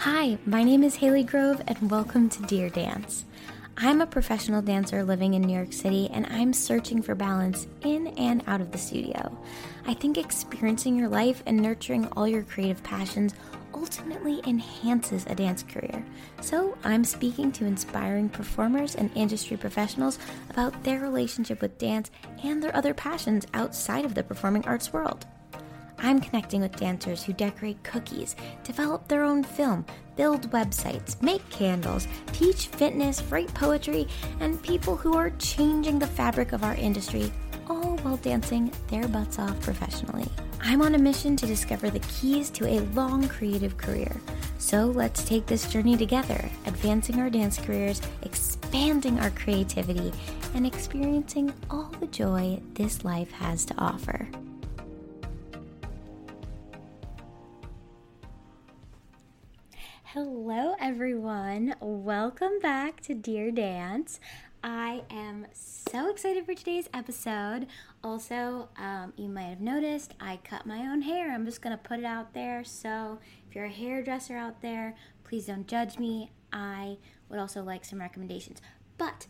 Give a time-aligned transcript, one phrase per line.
[0.00, 3.24] Hi, my name is Haley Grove, and welcome to Dear Dance.
[3.78, 8.08] I'm a professional dancer living in New York City, and I'm searching for balance in
[8.08, 9.36] and out of the studio.
[9.86, 13.34] I think experiencing your life and nurturing all your creative passions
[13.74, 16.04] ultimately enhances a dance career.
[16.42, 20.18] So, I'm speaking to inspiring performers and industry professionals
[20.50, 22.10] about their relationship with dance
[22.44, 25.26] and their other passions outside of the performing arts world.
[25.98, 29.84] I'm connecting with dancers who decorate cookies, develop their own film,
[30.16, 34.06] build websites, make candles, teach fitness, write poetry,
[34.40, 37.32] and people who are changing the fabric of our industry,
[37.68, 40.28] all while dancing their butts off professionally.
[40.60, 44.20] I'm on a mission to discover the keys to a long creative career.
[44.58, 50.12] So let's take this journey together, advancing our dance careers, expanding our creativity,
[50.54, 54.26] and experiencing all the joy this life has to offer.
[60.16, 61.74] Hello, everyone.
[61.78, 64.18] Welcome back to Dear Dance.
[64.64, 67.66] I am so excited for today's episode.
[68.02, 71.30] Also, um, you might have noticed I cut my own hair.
[71.30, 72.64] I'm just going to put it out there.
[72.64, 76.30] So, if you're a hairdresser out there, please don't judge me.
[76.50, 76.96] I
[77.28, 78.62] would also like some recommendations.
[78.96, 79.26] But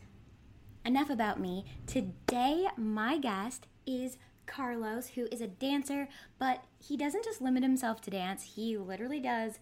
[0.84, 1.64] enough about me.
[1.89, 6.07] Today, my guest is Carlos, who is a dancer,
[6.39, 9.59] but he doesn't just limit himself to dance, he literally does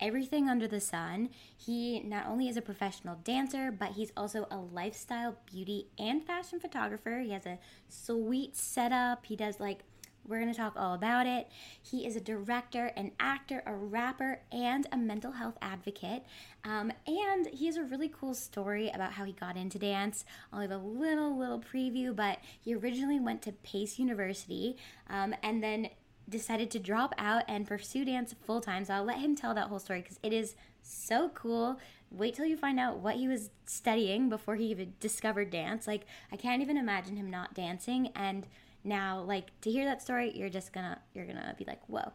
[0.00, 1.30] everything under the sun.
[1.56, 6.60] He not only is a professional dancer, but he's also a lifestyle, beauty, and fashion
[6.60, 7.20] photographer.
[7.20, 9.26] He has a sweet setup.
[9.26, 9.82] He does like
[10.28, 11.48] we're going to talk all about it.
[11.82, 16.22] He is a director, an actor, a rapper, and a mental health advocate.
[16.64, 20.26] Um, and he has a really cool story about how he got into dance.
[20.52, 24.76] I'll leave a little, little preview, but he originally went to Pace University
[25.08, 25.88] um, and then
[26.28, 28.84] decided to drop out and pursue dance full time.
[28.84, 31.78] So I'll let him tell that whole story because it is so cool.
[32.10, 35.86] Wait till you find out what he was studying before he even discovered dance.
[35.86, 38.10] Like, I can't even imagine him not dancing.
[38.14, 38.46] And
[38.84, 42.12] now like to hear that story you're just gonna you're gonna be like whoa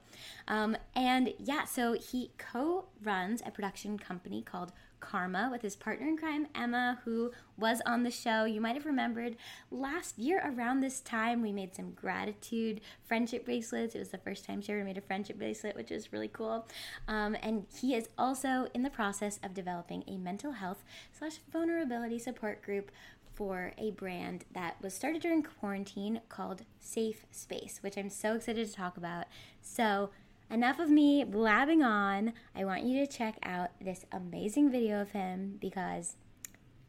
[0.47, 4.72] um, and yeah so he co-runs a production company called
[5.03, 8.46] CARMA with his partner in crime, Emma, who was on the show.
[8.46, 9.36] You might have remembered
[9.69, 13.96] last year around this time, we made some gratitude friendship bracelets.
[13.96, 16.68] It was the first time she ever made a friendship bracelet, which is really cool.
[17.08, 22.19] Um, and he is also in the process of developing a mental health slash vulnerability
[22.19, 22.92] support group
[23.34, 28.68] for a brand that was started during quarantine called Safe Space, which I'm so excited
[28.68, 29.25] to talk about.
[29.62, 30.12] So,
[30.53, 32.31] enough of me blabbing on.
[32.56, 36.16] I want you to check out this amazing video of him because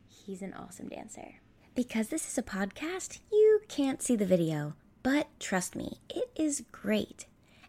[0.07, 1.37] he's an awesome dancer.
[1.75, 6.63] Because this is a podcast, you can't see the video, but trust me, it is
[6.71, 7.27] great.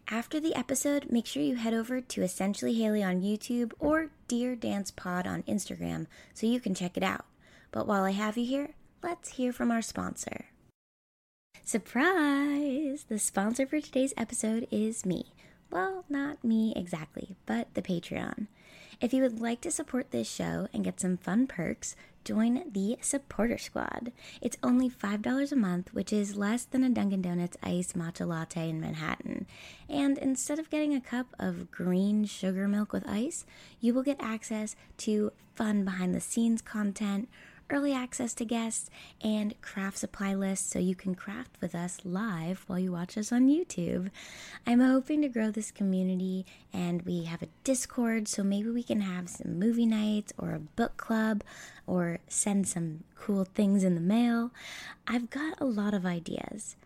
[0.08, 4.54] After the episode, make sure you head over to Essentially Haley on YouTube or Dear
[4.54, 7.24] Dance Pod on Instagram so you can check it out.
[7.72, 10.46] But while I have you here, let's hear from our sponsor.
[11.64, 13.06] Surprise!
[13.08, 15.32] The sponsor for today's episode is me.
[15.70, 18.46] Well, not me exactly, but the Patreon.
[19.00, 22.96] If you would like to support this show and get some fun perks, join the
[23.02, 24.10] Supporter Squad.
[24.40, 28.70] It's only $5 a month, which is less than a Dunkin' Donuts iced matcha latte
[28.70, 29.46] in Manhattan.
[29.88, 33.44] And instead of getting a cup of green sugar milk with ice,
[33.80, 37.28] you will get access to fun behind the scenes content
[37.70, 38.90] early access to guests,
[39.22, 43.32] and craft supply lists so you can craft with us live while you watch us
[43.32, 44.10] on YouTube.
[44.66, 49.00] I'm hoping to grow this community, and we have a Discord, so maybe we can
[49.00, 51.42] have some movie nights or a book club
[51.86, 54.52] or send some cool things in the mail.
[55.06, 56.76] I've got a lot of ideas.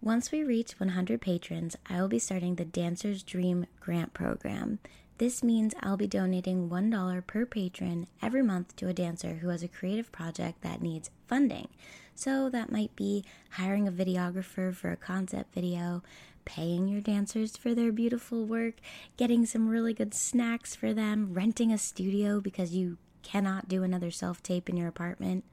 [0.00, 4.80] Once we reach 100 patrons, I will be starting the Dancer's Dream Grant Program.
[5.22, 9.62] This means I'll be donating $1 per patron every month to a dancer who has
[9.62, 11.68] a creative project that needs funding.
[12.16, 16.02] So that might be hiring a videographer for a concept video,
[16.44, 18.80] paying your dancers for their beautiful work,
[19.16, 24.10] getting some really good snacks for them, renting a studio because you cannot do another
[24.10, 25.44] self tape in your apartment.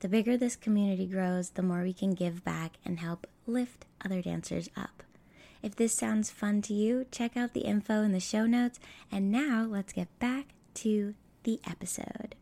[0.00, 4.22] The bigger this community grows, the more we can give back and help lift other
[4.22, 5.03] dancers up.
[5.64, 8.78] If this sounds fun to you, check out the info in the show notes.
[9.10, 11.14] And now let's get back to
[11.44, 12.34] the episode.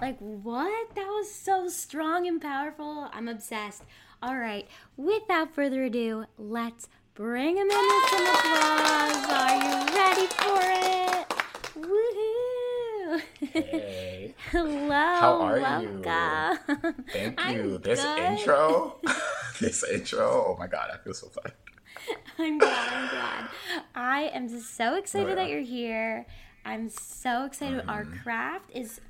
[0.00, 0.94] Like, what?
[0.94, 3.10] That was so strong and powerful.
[3.12, 3.82] I'm obsessed.
[4.22, 9.26] All right, without further ado, let's bring him in with some applause.
[9.28, 11.28] Are you ready for it?
[11.76, 13.20] Woohoo!
[13.52, 14.34] Hey.
[14.50, 14.88] Hello.
[14.90, 15.98] How are welcome.
[15.98, 16.94] you?
[17.12, 17.74] Thank you.
[17.74, 18.18] I'm this good.
[18.18, 18.96] intro,
[19.60, 20.46] this intro.
[20.48, 21.52] Oh my god, I feel so fun.
[22.38, 22.92] I'm glad.
[22.92, 23.48] I'm glad.
[23.94, 25.34] I am just so excited Oh, yeah.
[25.36, 26.26] that you're here.
[26.64, 27.82] I'm so excited.
[27.88, 28.22] Our Mm-hmm.
[28.22, 29.00] craft is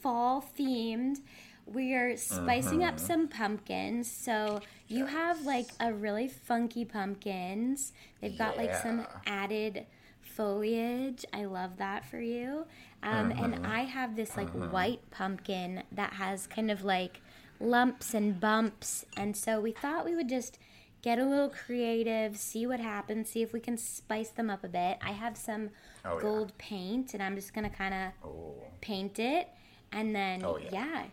[0.00, 1.18] fall themed.
[1.66, 2.88] We are spicing Mm-hmm.
[2.88, 4.10] up some pumpkins.
[4.10, 7.92] So you have like a really funky pumpkins.
[8.20, 9.86] They've got like some added
[10.22, 11.24] foliage.
[11.32, 12.66] I love that for you.
[13.02, 13.44] Um, Mm-hmm.
[13.44, 17.20] And I have this like white pumpkin that has kind of like
[17.60, 19.04] lumps and bumps.
[19.16, 20.58] And so we thought we would just
[21.02, 24.68] get a little creative, see what happens, see if we can spice them up a
[24.68, 24.98] bit.
[25.02, 25.70] I have some
[26.04, 26.20] Oh, yeah.
[26.22, 29.48] gold paint and I'm just going to kind of Oh, paint it.
[29.92, 30.68] And then, Oh, yeah.
[30.72, 31.04] yeah,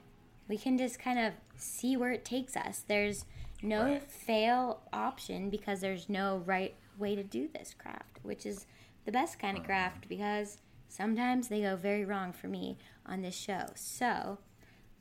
[0.47, 2.83] we can just kind of see where it takes us.
[2.87, 3.25] There's
[3.61, 4.11] no Right.
[4.11, 8.65] fail option because there's no right way to do this craft, which is
[9.05, 9.67] the best kind of Uh-huh.
[9.67, 10.57] craft because
[10.89, 13.67] sometimes they go very wrong for me on this show.
[13.75, 14.39] So,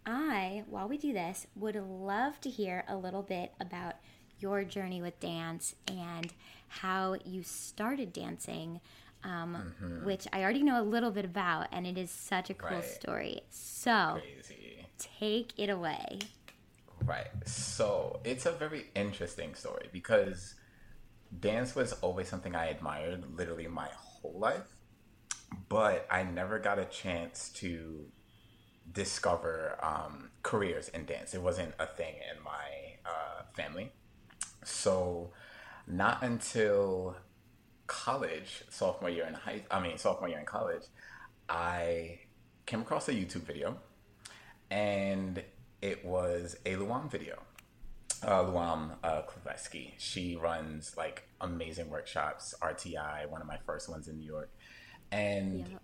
[0.06, 3.94] I, while we do this, would love to hear a little bit about
[4.40, 6.32] your journey with dance and
[6.68, 8.80] how you started dancing,
[9.22, 9.64] um,
[9.96, 12.88] which I already know a little bit about, and it is such a cool Mm-hmm.
[12.88, 13.00] Right.
[13.00, 13.40] story.
[13.50, 14.86] So, crazy.
[14.98, 16.18] take it away.
[17.04, 17.28] Right.
[17.46, 20.54] So it's a very interesting story because
[21.40, 24.76] dance was always something I admired literally my whole life,
[25.68, 28.06] but I never got a chance to
[28.90, 31.34] discover um, careers in dance.
[31.34, 33.92] It wasn't a thing in my uh, family.
[34.64, 35.30] So
[35.86, 37.16] not until
[37.86, 40.84] college, sophomore year in high, I mean sophomore year in college,
[41.48, 42.20] I
[42.66, 43.78] came across a YouTube video,
[44.70, 45.42] and
[45.82, 47.42] it was a Luam video.
[48.22, 49.22] Uh, Luam uh.
[49.98, 52.54] She runs like amazing workshops.
[52.62, 54.50] RTI, one of my first ones in New York,
[55.12, 55.82] and Yep.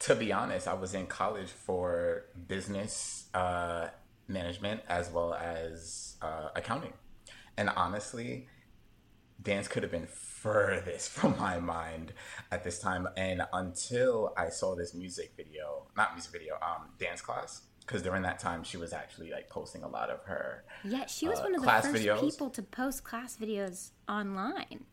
[0.00, 3.88] to be honest, I was in college for business uh,
[4.28, 6.92] management as well as uh, accounting.
[7.56, 8.48] And honestly,
[9.42, 12.12] dance could have been furthest from my mind
[12.50, 13.08] at this time.
[13.16, 18.22] And until I saw this music video, not music video, um, dance class, because during
[18.22, 20.64] that time she was actually like posting a lot of her.
[20.84, 22.20] Yeah, she was Uh, one of the first videos?
[22.20, 24.84] people to post class videos online.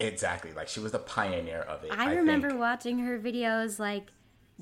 [0.00, 1.90] Exactly, like she was the pioneer of it.
[1.92, 2.60] I, remember think.
[2.60, 4.12] watching her videos, like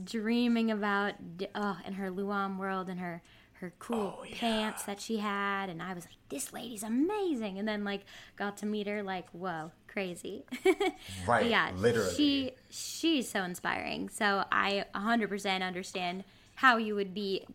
[0.02, 1.14] dreaming about
[1.54, 3.22] oh, and her Luam world and her
[3.60, 4.36] her cool Oh, yeah.
[4.38, 7.58] pants that she had, and I was like, this lady's amazing.
[7.58, 8.04] And then like
[8.36, 10.44] got to meet her, like whoa, crazy.
[11.26, 12.14] Right, yeah, literally.
[12.14, 14.08] she she's so inspiring.
[14.08, 16.24] So I 100% understand
[16.56, 17.46] how you would be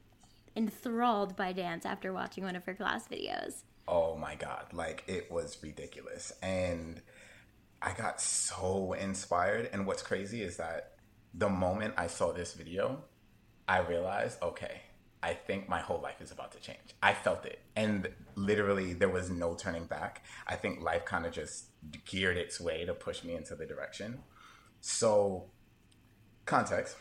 [0.56, 3.64] enthralled by dance after watching one of her class videos.
[3.88, 7.02] oh my god like it was ridiculous and
[7.82, 10.92] i got so inspired and what's crazy is that
[11.34, 13.02] the moment i saw this video
[13.68, 14.82] i realized okay
[15.24, 19.10] i think my whole life is about to change i felt it and literally there
[19.10, 21.66] was no turning back i think life kind of just
[22.06, 24.20] geared its way to push me into the direction
[24.82, 25.46] so
[26.46, 26.96] context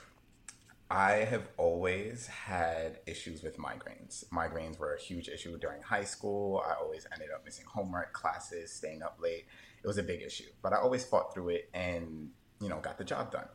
[0.91, 4.25] I have always had issues with migraines.
[4.31, 6.65] Migraines were a huge issue during high school.
[6.67, 9.47] I always ended up missing homework, classes, staying up late.
[9.85, 12.31] It was a big issue, but I always fought through it and,
[12.61, 13.47] you know, got the job done.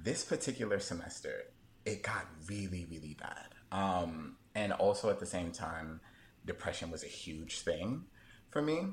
[0.00, 1.46] This particular semester,
[1.84, 3.48] it got really, really bad.
[3.72, 6.00] Um, and also at the same time,
[6.44, 8.04] depression was a huge thing
[8.50, 8.86] for me.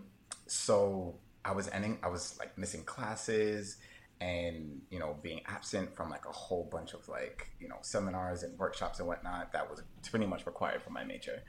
[0.47, 3.77] So I was ending, I was like missing classes
[4.21, 8.43] and you know being absent from like a whole bunch of like you know seminars
[8.43, 11.43] and workshops and whatnot that was pretty much required for my major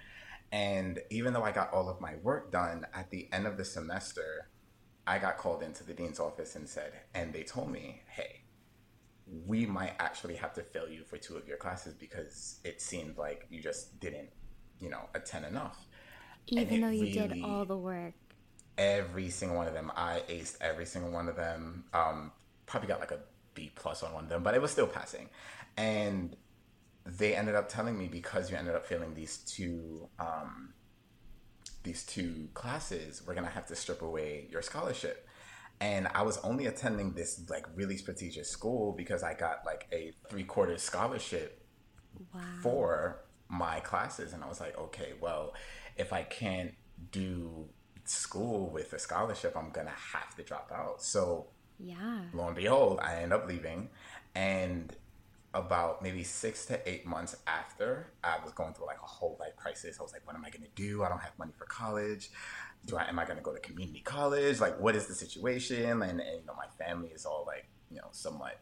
[0.50, 3.64] and even though i got all of my work done at the end of the
[3.64, 4.48] semester
[5.06, 8.40] i got called into the dean's office and said and they told me hey
[9.26, 13.18] we might actually have to fail you for two of your classes because it seemed
[13.18, 14.30] like you just didn't
[14.80, 15.86] you know attend enough
[16.48, 18.14] Even though you did all the work.
[18.78, 19.90] every single one of them.
[19.96, 21.84] I aced every single one of them.
[21.92, 22.32] Um,
[22.66, 23.20] probably got like a
[23.54, 25.28] B plus on one of them, but it was still passing.
[25.76, 26.36] And
[27.04, 30.74] they ended up telling me because you ended up failing these two um,
[31.84, 35.25] these two classes, we're gonna have to strip away your scholarship.
[35.80, 40.12] And I was only attending this like really prestigious school because I got like a
[40.28, 41.62] three quarter scholarship
[42.34, 42.40] Wow.
[42.62, 45.52] for my classes and i was like okay well
[45.96, 46.72] if i can't
[47.12, 47.68] do
[48.04, 52.22] school with a scholarship i'm gonna have to drop out so Yeah.
[52.32, 53.90] lo and behold i end up leaving
[54.34, 54.96] and
[55.56, 59.56] about maybe six to eight months after i was going through like a whole life
[59.56, 59.96] crisis.
[59.98, 61.02] I was like what am i gonna do?
[61.02, 62.30] I don't have money for college.
[62.84, 64.60] Do i am i gonna go to community college?
[64.60, 66.02] Like what is the situation?
[66.02, 68.60] And, and you know my family is all like you know somewhat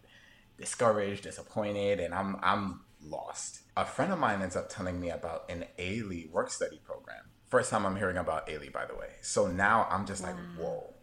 [0.58, 3.60] discouraged, disappointed, and I'm I'm lost.
[3.76, 7.24] A friend of mine ends up telling me about an Ailey work study program.
[7.48, 9.10] First time I'm hearing about Ailey, by the way.
[9.20, 10.93] So now I'm just like, whoa,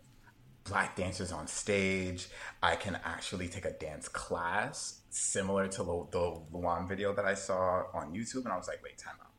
[0.64, 2.30] black dancers on stage.
[2.62, 7.34] I can actually take a dance class similar to the, the Luam video that I
[7.34, 8.44] saw on YouTube.
[8.44, 9.32] And I was like, wait, time out.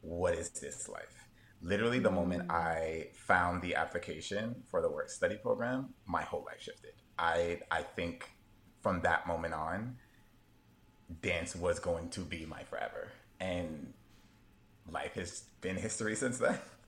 [0.00, 1.28] What is this life?
[1.62, 2.50] Literally, the moment.
[2.50, 6.92] I found the application for the work study program, my whole life shifted.
[7.18, 8.30] I, I think
[8.82, 9.96] from that moment on,
[11.20, 13.08] dance was going to be my forever.
[13.40, 13.92] And
[14.90, 16.58] life has been history since then.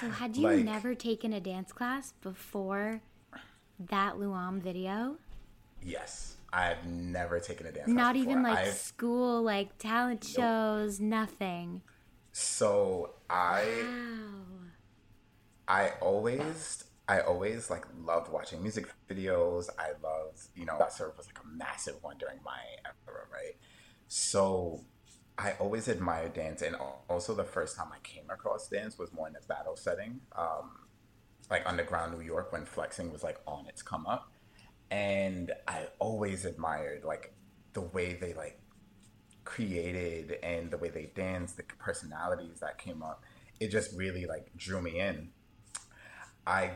[0.00, 3.02] So, had you like, never taken a dance class before
[3.78, 5.16] that Luam video?
[5.82, 6.36] Yes.
[6.52, 10.36] I've never taken a dance Not even like I've, school, like talent nope.
[10.36, 11.82] shows, nothing.
[12.32, 14.70] So I wow.
[15.68, 19.68] I always I always like loved watching music videos.
[19.78, 23.26] I loved, you know, that sort of was like a massive one during my era,
[23.32, 23.56] right?
[24.08, 24.84] So
[25.40, 26.76] I always admired dance, and
[27.08, 30.70] also the first time I came across dance was more in a battle setting, um,
[31.50, 34.30] like underground New York when flexing was like on its come up,
[34.90, 37.32] and I always admired like
[37.72, 38.60] the way they like
[39.44, 43.24] created and the way they danced, the personalities that came up.
[43.60, 45.30] It just really like drew me in.
[46.46, 46.72] I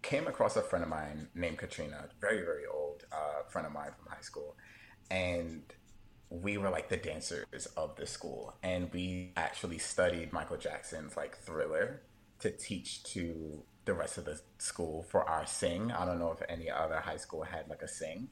[0.00, 3.90] came across a friend of mine named Katrina, very very old uh, friend of mine
[3.94, 4.56] from high school,
[5.10, 5.62] and
[6.30, 11.36] we were like the dancers of the school and we actually studied michael jackson's like
[11.36, 12.02] thriller
[12.38, 15.90] to teach to the rest of the school for our sing.
[15.92, 18.28] I don't know if any other high school had like a sing.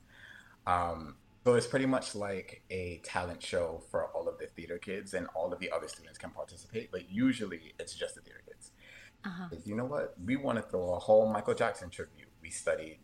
[0.66, 5.14] Um, so it's pretty much like a talent show for all of the theater kids
[5.14, 8.70] and all of the other students can participate but usually it's just the theater kids.
[9.24, 9.48] Uh-huh.
[9.64, 10.14] you know what?
[10.24, 12.28] We want to throw a whole michael jackson tribute.
[12.42, 12.98] We studied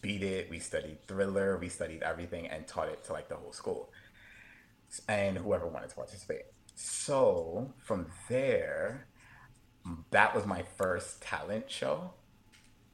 [0.00, 3.52] beat it we studied thriller we studied everything and taught it to like the whole
[3.52, 3.90] school
[5.08, 6.42] and whoever wanted to participate.
[6.74, 9.06] So from there,
[10.10, 12.12] that was my first talent show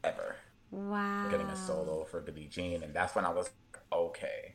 [0.05, 0.37] ever.
[0.71, 1.29] Wow.
[1.31, 2.83] Getting a solo for Billie Jean.
[2.83, 3.51] And that's when I was
[3.93, 4.55] okay,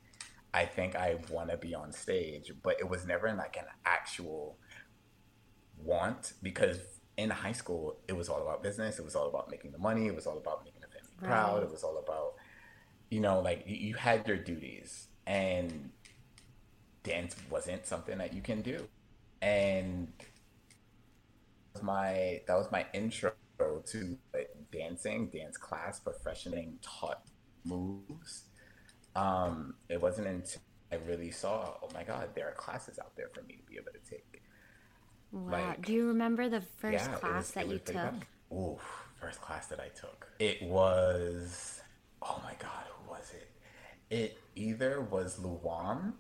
[0.54, 2.52] I think I want to be on stage.
[2.64, 4.58] But it was never in like an actual
[5.78, 6.80] want because
[7.18, 9.00] in high school, it was all about business.
[9.00, 10.08] It was all about making the money.
[10.08, 11.30] It was all about making the family right.
[11.30, 11.64] proud.
[11.64, 12.34] It was all about,
[13.10, 15.08] you know, like you had your duties.
[15.26, 15.92] And
[17.08, 18.88] dance wasn't something that you can do.
[19.42, 20.12] And
[21.82, 24.18] my that was my intro to
[24.72, 27.22] dancing, dance class, professioning taught
[27.64, 28.44] moves.
[29.16, 30.62] Um, it wasn't until
[30.92, 33.76] I really saw, oh my God, there are classes out there for me to be
[33.76, 34.42] able to take.
[35.32, 35.52] Wow.
[35.52, 38.14] Like, Do you remember the first yeah, class was, that you took?
[38.54, 38.78] Ooh,
[39.20, 40.28] first class that I took.
[40.40, 41.82] It was,
[42.22, 43.50] oh my God, who was it?
[44.10, 46.14] It either was Luam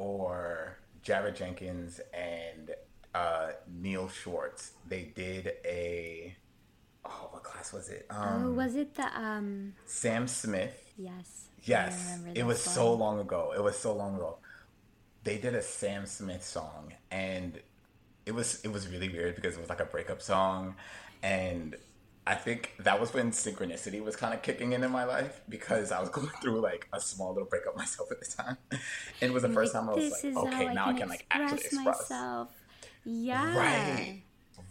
[0.00, 2.70] or Jared Jenkins and
[3.14, 4.72] uh, Neil Schwartz.
[4.88, 6.34] They did a
[7.04, 8.06] oh, what class was it?
[8.10, 10.92] Oh, um, oh, was it the um Sam Smith?
[10.96, 11.48] Yes.
[11.62, 12.18] Yes.
[12.34, 12.74] It was song.
[12.74, 13.52] so long ago.
[13.54, 14.38] It was so long ago.
[15.22, 17.60] They did a Sam Smith song and
[18.24, 20.76] it was it was really weird because it was like a breakup song
[21.22, 21.76] and
[22.26, 25.90] I think that was when synchronicity was kind of kicking in in my life because
[25.90, 29.32] I was going through like a small little breakup myself at the time, and it
[29.32, 31.26] was the first like, time I was like, okay, now I can, I can like
[31.30, 32.48] actually express myself.
[33.04, 33.56] Yeah.
[33.56, 34.22] Right.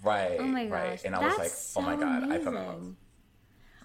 [0.03, 0.37] Right.
[0.39, 0.71] Oh my gosh.
[0.71, 1.01] Right.
[1.05, 2.31] And I was like, so oh my god, amazing.
[2.31, 2.95] I fell in love.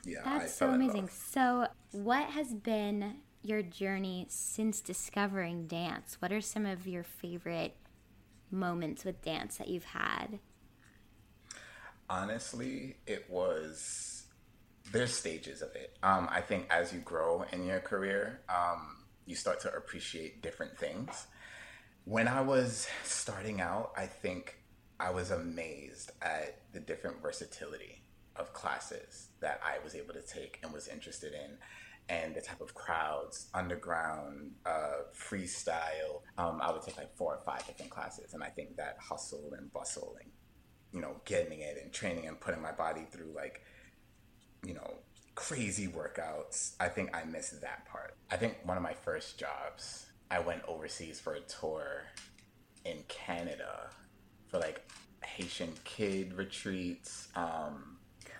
[0.04, 0.18] Yeah.
[0.25, 1.09] That's so amazing.
[1.09, 6.16] So, what has been your journey since discovering dance?
[6.21, 7.76] What are some of your favorite
[8.50, 10.38] moments with dance that you've had?
[12.14, 14.26] Honestly, it was
[14.92, 15.97] there's stages of it.
[16.02, 20.78] Um, I think as you grow in your career, um, you start to appreciate different
[20.78, 21.26] things.
[22.04, 24.59] When I was starting out, I think
[25.00, 28.02] I was amazed at the different versatility
[28.37, 31.56] of classes that I was able to take and was interested in,
[32.09, 36.23] and the type of crowds, underground, uh, freestyle.
[36.38, 39.52] Um, I would take like four or five different classes, and I think that hustle
[39.59, 40.30] and bustle and
[40.94, 43.62] you know, getting it and training and putting my body through like,
[44.64, 44.94] you know,
[45.34, 46.74] crazy workouts.
[46.78, 48.16] I think I missed that part.
[48.30, 52.04] I think one of my first jobs, I went overseas for a tour
[52.84, 53.90] in Canada
[54.48, 54.88] for like
[55.24, 57.28] Haitian kid retreats.
[57.34, 57.98] Um,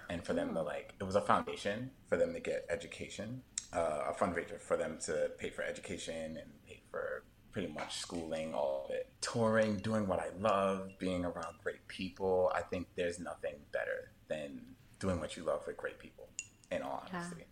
[0.09, 3.43] and for them to like, it was a foundation for them to get education,
[3.73, 8.53] uh, a fundraiser for them to pay for education and pay for pretty much schooling,
[8.53, 9.09] all of it.
[9.21, 12.51] Touring, doing what I love, being around great people.
[12.53, 14.61] I think there's nothing better than
[14.99, 16.29] doing what you love with great people,
[16.73, 17.37] in all honesty.
[17.39, 17.45] Yeah.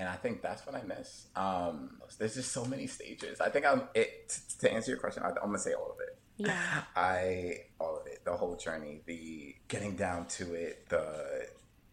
[0.00, 1.28] And I think that's what I miss.
[1.36, 3.40] Um, there's just so many stages.
[3.40, 5.22] I think I'm it to answer your question.
[5.22, 6.18] I'm gonna say all of it.
[6.36, 6.82] Yeah.
[6.96, 11.46] I all of it, the whole journey, the getting down to it, the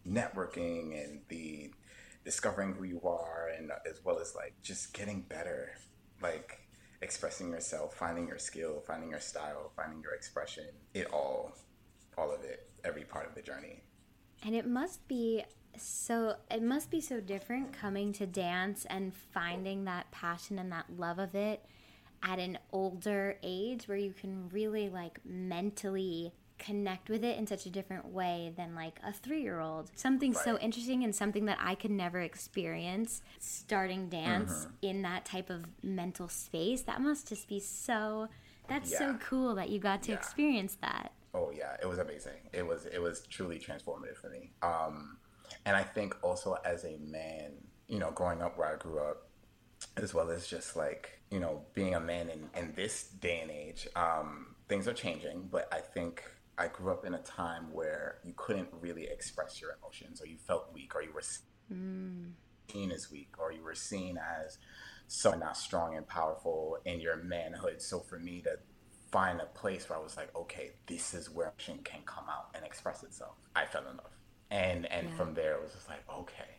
[0.04, 1.72] networking and the
[2.24, 5.70] discovering who you are and as well as like just getting better
[6.20, 6.61] like
[7.02, 11.52] expressing yourself finding your skill finding your style finding your expression it all
[12.16, 13.82] all of it every part of the journey.
[14.44, 15.44] And it must be
[15.78, 20.86] so it must be so different coming to dance and finding that passion and that
[20.96, 21.64] love of it
[22.22, 26.32] at an older age where you can really like mentally
[26.62, 29.90] connect with it in such a different way than like a three year old.
[29.94, 30.44] Something right.
[30.44, 34.74] so interesting and something that I could never experience starting dance mm-hmm.
[34.82, 36.82] in that type of mental space.
[36.82, 38.28] That must just be so
[38.68, 38.98] that's yeah.
[38.98, 40.18] so cool that you got to yeah.
[40.18, 41.12] experience that.
[41.34, 42.48] Oh yeah, it was amazing.
[42.52, 44.52] It was it was truly transformative for me.
[44.62, 45.18] Um
[45.66, 47.52] and I think also as a man,
[47.88, 49.28] you know, growing up where I grew up,
[49.96, 53.50] as well as just like, you know, being a man in, in this day and
[53.50, 56.22] age, um, things are changing, but I think
[56.62, 60.36] I grew up in a time where you couldn't really express your emotions, or you
[60.38, 61.24] felt weak, or you were
[61.72, 62.30] mm.
[62.70, 64.58] seen as weak, or you were seen as
[65.08, 67.82] someone not strong and powerful in your manhood.
[67.82, 68.58] So for me to
[69.10, 72.50] find a place where I was like, okay, this is where emotion can come out
[72.54, 74.16] and express itself, I fell in love,
[74.50, 75.16] and and yeah.
[75.16, 76.52] from there it was just like, okay,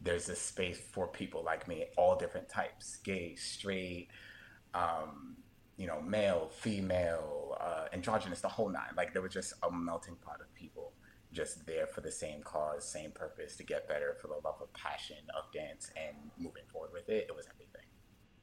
[0.00, 4.08] there's this space for people like me, all different types, gay, straight.
[4.74, 5.36] Um,
[5.78, 8.90] you know, male, female, uh, androgynous, the whole nine.
[8.96, 10.92] Like there was just a melting pot of people
[11.32, 14.72] just there for the same cause, same purpose to get better for the love of
[14.72, 17.26] passion of dance and moving forward with it.
[17.28, 17.86] It was everything.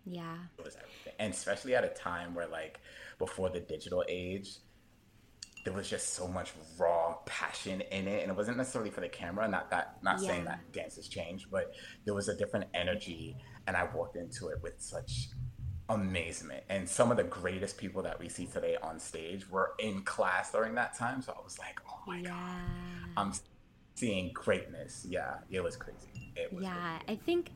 [0.05, 0.37] Yeah.
[0.57, 1.13] It was everything.
[1.19, 2.79] And especially at a time where like
[3.19, 4.57] before the digital age,
[5.65, 9.09] there was just so much raw passion in it and it wasn't necessarily for the
[9.09, 10.27] camera not that not yeah.
[10.27, 11.73] saying that dance has changed but
[12.05, 15.29] there was a different energy and i walked into it with such
[15.89, 16.63] amazement.
[16.69, 20.51] And some of the greatest people that we see today on stage were in class
[20.51, 21.21] during that time.
[21.21, 22.29] So I was like, oh my yeah.
[22.29, 23.33] God, I'm
[23.95, 25.05] seeing greatness.
[25.07, 26.31] Yeah, it was crazy.
[26.35, 27.19] It was yeah, crazy.
[27.19, 27.51] I think.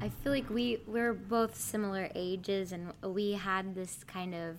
[0.00, 4.56] I feel like we we're both similar ages, and we had this kind of.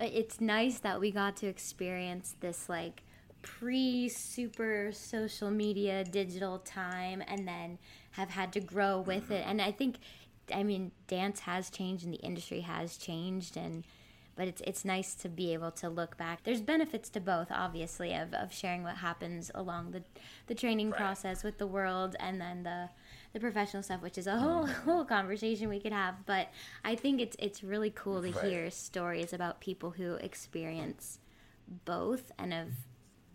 [0.00, 3.02] It's nice that we got to experience this like
[3.42, 7.78] pre super social media digital time, and then
[8.12, 9.32] have had to grow with mm-hmm.
[9.34, 9.44] it.
[9.48, 9.96] And I think
[10.54, 13.84] I mean, dance has changed and the industry has changed, and
[14.36, 16.44] but it's it's nice to be able to look back.
[16.44, 20.02] There's benefits to both, obviously, of, of sharing what happens along the
[20.46, 20.98] the training right.
[20.98, 22.90] process with the world, and then the
[23.32, 24.84] the professional stuff, which is a whole mm-hmm.
[24.90, 26.26] whole conversation we could have.
[26.26, 26.48] But
[26.84, 28.44] I think it's it's really cool to right.
[28.44, 31.18] hear stories about people who experience
[31.84, 32.72] both and have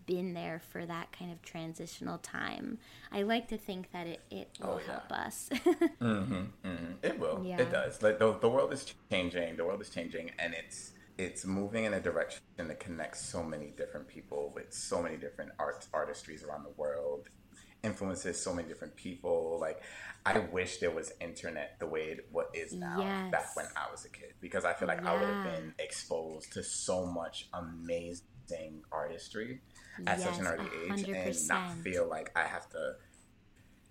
[0.06, 2.78] been there for that kind of transitional time.
[3.12, 4.92] I like to think that it, it will oh, yeah.
[4.92, 5.48] help us.
[5.52, 6.92] mm-hmm, mm-hmm.
[7.02, 7.42] It will.
[7.44, 7.60] Yeah.
[7.60, 8.02] It does.
[8.02, 9.56] Like the, the world is changing.
[9.56, 13.72] The world is changing, and it's it's moving in a direction that connects so many
[13.76, 17.28] different people with so many different arts artistries around the world
[17.84, 19.82] influences so many different people like
[20.26, 23.30] i wish there was internet the way it what is now yes.
[23.30, 25.12] back when i was a kid because i feel like yeah.
[25.12, 28.26] i would have been exposed to so much amazing
[28.92, 29.60] artistry
[30.06, 31.26] at yes, such an early 100%.
[31.26, 32.94] age and not feel like I have to.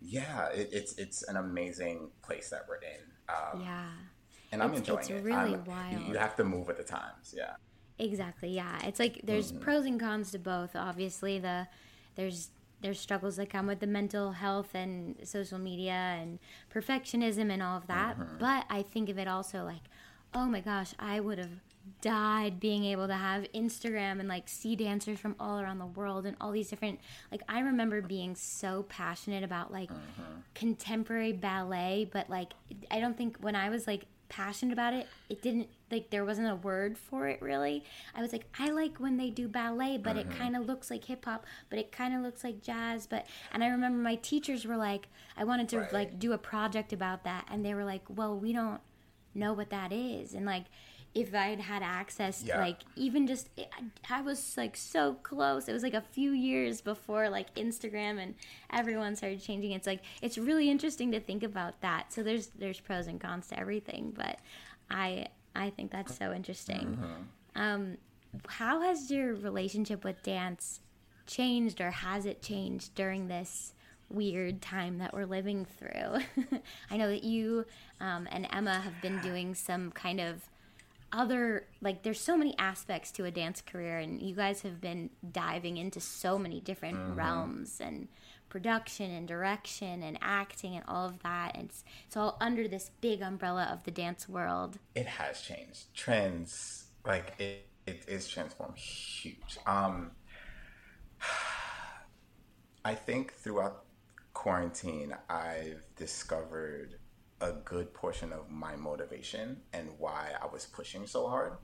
[0.02, 3.02] Yeah, it, it's it's an amazing place that we're in.
[3.30, 3.86] Um, yeah,
[4.52, 5.24] and I'm it's, enjoying it's it.
[5.24, 6.08] Really I'm, wild.
[6.08, 7.34] You have to move with the times.
[7.36, 7.54] Yeah.
[8.00, 8.50] Exactly.
[8.50, 9.62] Yeah, it's like there's mm-hmm.
[9.62, 10.76] pros and cons to both.
[10.76, 11.68] Obviously, the
[12.16, 12.50] there's
[12.82, 16.38] there's struggles that come with the mental health and social media and
[16.74, 18.20] perfectionism and all of that.
[18.20, 18.38] Mm-hmm.
[18.39, 19.84] But I think of it also like,
[20.34, 21.62] oh my gosh, I would have
[22.02, 26.26] died being able to have Instagram and like see dancers from all around the world
[26.26, 27.00] and all these different
[27.32, 30.24] like I remember being so passionate about like uh-huh.
[30.54, 32.54] contemporary ballet but like
[32.91, 36.50] I don't think when I was like passionate about it it didn't like there wasn't
[36.50, 37.84] a word for it really
[38.15, 40.22] I was like I like when they do ballet but uh-huh.
[40.22, 43.28] it kind of looks like hip hop but it kind of looks like jazz but
[43.52, 45.93] and I remember my teachers were like I wanted to right.
[45.93, 48.82] like do a project about that and they were like well we don't
[49.36, 50.65] know what that is and like
[51.15, 52.60] if I had had access, yeah.
[52.60, 53.49] like even just
[54.10, 55.67] I was like so close.
[55.67, 58.34] It was like a few years before like Instagram and
[58.71, 59.71] everyone started changing.
[59.71, 62.12] It's like it's really interesting to think about that.
[62.12, 64.39] So there's there's pros and cons to everything, but
[64.89, 66.97] I I think that's so interesting.
[66.99, 67.62] Mm-hmm.
[67.62, 67.97] Um,
[68.47, 70.80] how has your relationship with dance
[71.28, 73.73] changed, or has it changed during this?
[74.10, 76.19] weird time that we're living through.
[76.91, 77.65] I know that you
[77.99, 80.43] um, and Emma have been doing some kind of
[81.13, 85.10] other like there's so many aspects to a dance career and you guys have been
[85.32, 87.15] diving into so many different mm-hmm.
[87.15, 88.08] realms and
[88.49, 91.56] production and direction and acting and all of that.
[91.56, 94.78] And it's, it's all under this big umbrella of the dance world.
[94.95, 95.93] It has changed.
[95.93, 99.58] Trends like it, it is transformed huge.
[99.65, 100.12] Um
[102.86, 103.86] i think throughout
[104.34, 106.95] quarantine, I've discovered
[107.43, 111.58] a good portion of my motivation and why I was pushing so hard.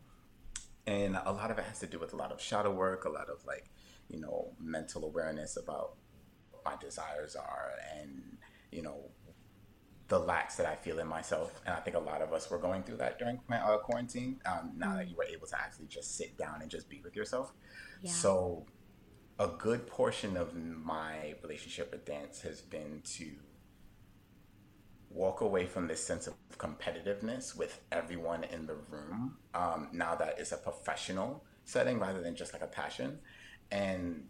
[0.85, 3.09] And a lot of it has to do with a lot of shadow work, a
[3.09, 3.69] lot of like,
[4.09, 5.95] you know, mental awareness about
[6.51, 8.37] what my desires are and,
[8.71, 9.09] you know,
[10.09, 11.61] the lacks that I feel in myself.
[11.65, 14.41] And I think a lot of us were going through that during my uh, quarantine.
[14.45, 17.15] Um, now that you were able to actually just sit down and just be with
[17.15, 17.53] yourself.
[18.01, 18.11] Yeah.
[18.11, 18.65] So,
[19.37, 23.31] a good portion of my relationship with dance has been to
[25.11, 30.35] walk away from this sense of competitiveness with everyone in the room um, now that
[30.37, 33.19] it's a professional setting rather than just like a passion.
[33.71, 34.25] And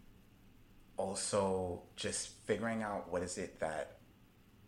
[1.00, 3.96] also just figuring out what is it that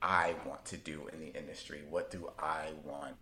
[0.01, 1.83] i want to do in the industry.
[1.89, 3.17] What do i want?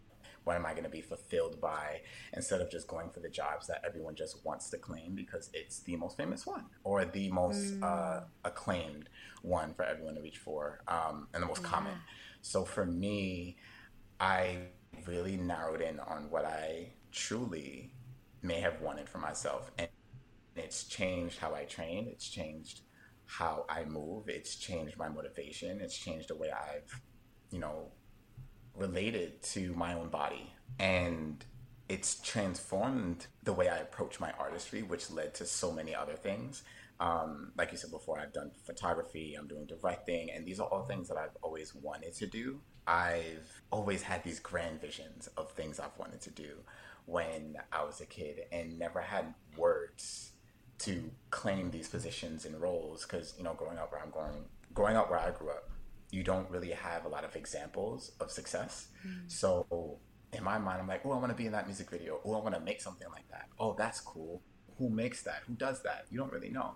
[0.45, 2.01] What am i going to be fulfilled by?
[2.33, 5.81] Instead of just going for the jobs that everyone just wants to claim because it's
[5.81, 7.83] the most famous one or the most mm.
[7.83, 9.09] uh, acclaimed
[9.43, 11.69] one for everyone to reach for um, and the most yeah.
[11.69, 11.95] common
[12.43, 13.57] so for me,
[14.19, 14.59] I
[15.07, 17.93] really narrowed in on what I truly
[18.43, 19.71] may have wanted for myself.
[19.79, 19.89] And
[20.57, 22.83] it's changed how I train, it's changed
[23.27, 27.01] how I move, it's changed my motivation, it's changed the way I've,
[27.51, 27.93] you know,
[28.75, 30.53] related to my own body.
[30.79, 31.45] And
[31.89, 36.63] it's transformed the way I approach my artistry, which led to so many other things.
[37.01, 40.85] Um, like you said before, I've done photography, I'm doing directing, and these are all
[40.85, 42.61] things that I've always wanted to do.
[42.87, 46.59] I've always had these grand visions of things I've wanted to do
[47.07, 50.33] when I was a kid and never had words
[50.81, 54.97] to claim these positions and roles because, you know, growing up where I'm going, growing
[54.97, 55.71] up where I grew up,
[56.11, 58.89] you don't really have a lot of examples of success.
[59.07, 59.31] Mm.
[59.31, 59.99] So
[60.33, 62.21] in my mind, I'm like, oh, I want to be in that music video.
[62.25, 63.49] Oh, I want to make something like that.
[63.59, 64.43] Oh, that's cool
[64.81, 65.43] who makes that?
[65.47, 66.07] Who does that?
[66.11, 66.73] You don't really know.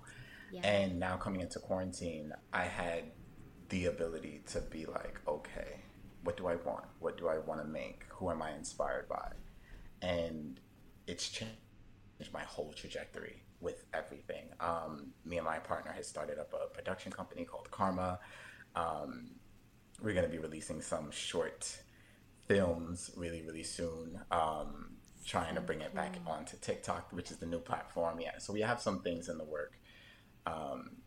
[0.53, 0.61] Yeah.
[0.63, 3.05] And now coming into quarantine, I had
[3.71, 5.81] the ability to be like, okay,
[6.23, 6.85] what do I want?
[7.01, 8.05] What do I want to make?
[8.11, 9.33] Who am I inspired by?
[10.03, 10.61] And
[11.07, 11.57] it's changed
[12.33, 14.45] my whole trajectory with everything.
[14.61, 18.19] Um, me and my partner has started up a production company called CARMA.
[18.77, 19.31] Um,
[20.03, 21.79] we're going to be releasing some short
[22.47, 24.21] films really, really soon.
[24.31, 24.94] Um,
[25.25, 28.21] trying to bring it back onto TikTok, which is the new platform.
[28.21, 29.79] Yeah, so we have some things in the work.
[30.47, 30.99] Um,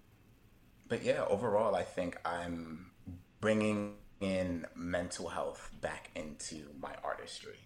[0.87, 2.91] but yeah, overall, I think I'm
[3.39, 7.59] bringing in mental health back into my artistry,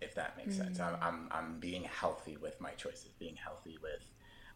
[0.00, 0.58] if that makes mm.
[0.58, 0.80] sense.
[0.80, 4.04] I'm, I'm, I'm being healthy with my choices, being healthy with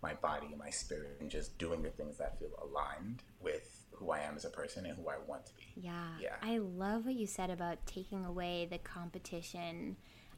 [0.03, 4.21] my body, my spirit, and just doing the things that feel aligned with who I
[4.21, 5.73] am as a person and who I want to be.
[5.77, 6.09] Yeah.
[6.21, 6.37] Yeah.
[6.43, 9.97] I love what you said about taking away the competition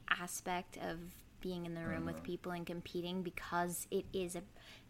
[0.09, 0.99] aspect of
[1.41, 2.07] being in the room mm-hmm.
[2.07, 4.41] with people and competing because it is a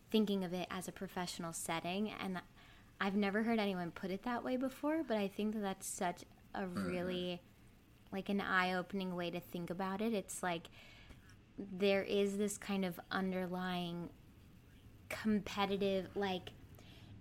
[0.10, 2.40] thinking of it as a professional setting and
[3.00, 6.24] I've never heard anyone put it that way before, but I think that that's such
[6.56, 6.88] a mm-hmm.
[6.88, 7.42] really
[8.12, 10.14] like an eye-opening way to think about it.
[10.14, 10.70] It's like
[11.58, 14.10] there is this kind of underlying
[15.10, 16.50] competitive like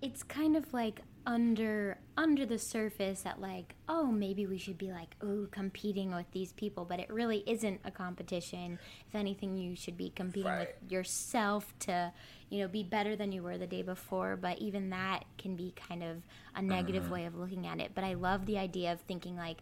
[0.02, 4.92] it's kind of like under under the surface that like oh maybe we should be
[4.92, 9.74] like oh competing with these people but it really isn't a competition if anything you
[9.74, 10.68] should be competing right.
[10.82, 12.12] with yourself to
[12.48, 15.74] you know be better than you were the day before but even that can be
[15.88, 16.22] kind of
[16.54, 17.14] a negative mm-hmm.
[17.14, 19.58] way of looking at it but i love the idea of thinking like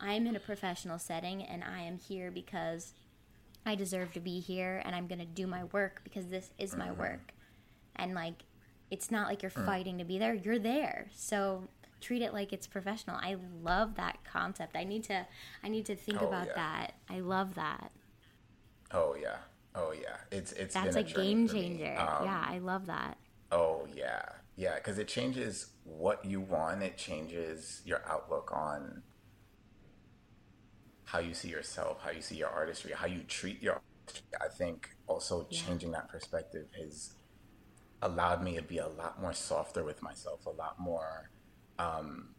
[0.00, 2.94] i'm in a professional setting and i am here because
[3.66, 6.74] i deserve to be here and i'm going to do my work because this is
[6.74, 7.00] my mm-hmm.
[7.00, 7.32] work
[7.96, 8.44] and like
[8.92, 9.64] it's not like you're mm.
[9.64, 10.34] fighting to be there.
[10.34, 11.08] You're there.
[11.14, 11.64] So
[12.02, 13.16] treat it like it's professional.
[13.16, 14.76] I love that concept.
[14.76, 15.26] I need to
[15.64, 16.54] I need to think oh, about yeah.
[16.56, 16.94] that.
[17.08, 17.90] I love that.
[18.92, 19.36] Oh yeah.
[19.74, 20.16] Oh yeah.
[20.30, 21.96] It's it's That's a, game changer.
[21.98, 23.16] Um, yeah, I love that.
[23.50, 24.20] Oh yeah.
[24.56, 26.82] Yeah, cuz it changes what you want.
[26.82, 29.02] It changes your outlook on
[31.04, 34.26] how you see yourself, how you see your artistry, how you treat your artistry.
[34.38, 35.60] I think also yeah.
[35.62, 37.14] changing that perspective has
[38.02, 41.30] allowed me to be a lot more softer with myself, a lot more
[41.78, 42.34] um,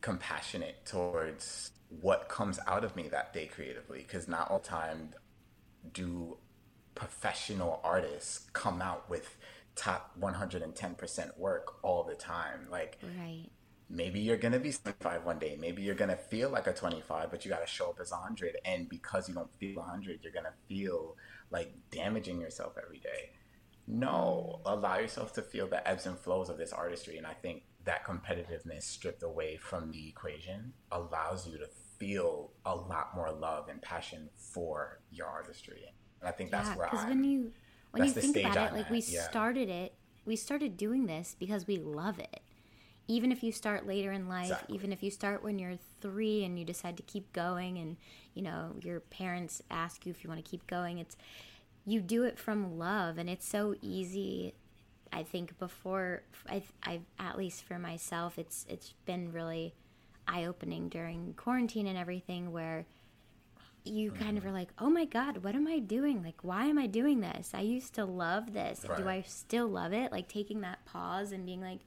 [0.00, 1.70] compassionate towards
[2.00, 3.98] what comes out of me that day creatively.
[3.98, 5.10] Because not all time
[5.92, 6.38] do
[6.94, 9.36] professional artists come out with
[9.76, 12.66] top 110% work all the time.
[12.70, 13.46] Like, right.
[13.88, 15.56] maybe you're going to be 75 one day.
[15.58, 18.10] Maybe you're going to feel like a 25, but you got to show up as
[18.10, 18.56] 100.
[18.64, 21.16] And because you don't feel 100, you're going to feel
[21.50, 23.30] like damaging yourself every day.
[23.90, 27.16] No, allow yourself to feel the ebbs and flows of this artistry.
[27.16, 32.76] And I think that competitiveness stripped away from the equation allows you to feel a
[32.76, 35.84] lot more love and passion for your artistry.
[36.20, 37.52] And I think that's yeah, where because when you
[37.92, 39.22] when you think about it, like we yeah.
[39.28, 39.94] started it,
[40.26, 42.40] we started doing this because we love it.
[43.10, 44.74] even if you start later in life, Exactly.
[44.74, 47.96] even if you start when you're three and you decide to keep going, and
[48.34, 51.16] you know your parents ask you if you want to keep going, it's
[51.88, 54.54] you do it from love, and it's so easy.
[55.10, 59.74] I think before I, I at least for myself, it's it's been really
[60.26, 62.84] eye opening during quarantine and everything where
[63.84, 64.22] you mm-hmm.
[64.22, 66.22] kind of are like, oh my God, what am I doing?
[66.22, 67.52] Like, why am I doing this?
[67.54, 68.84] I used to love this.
[68.98, 70.12] Do I still love it?
[70.12, 71.80] Like, taking that pause and being like,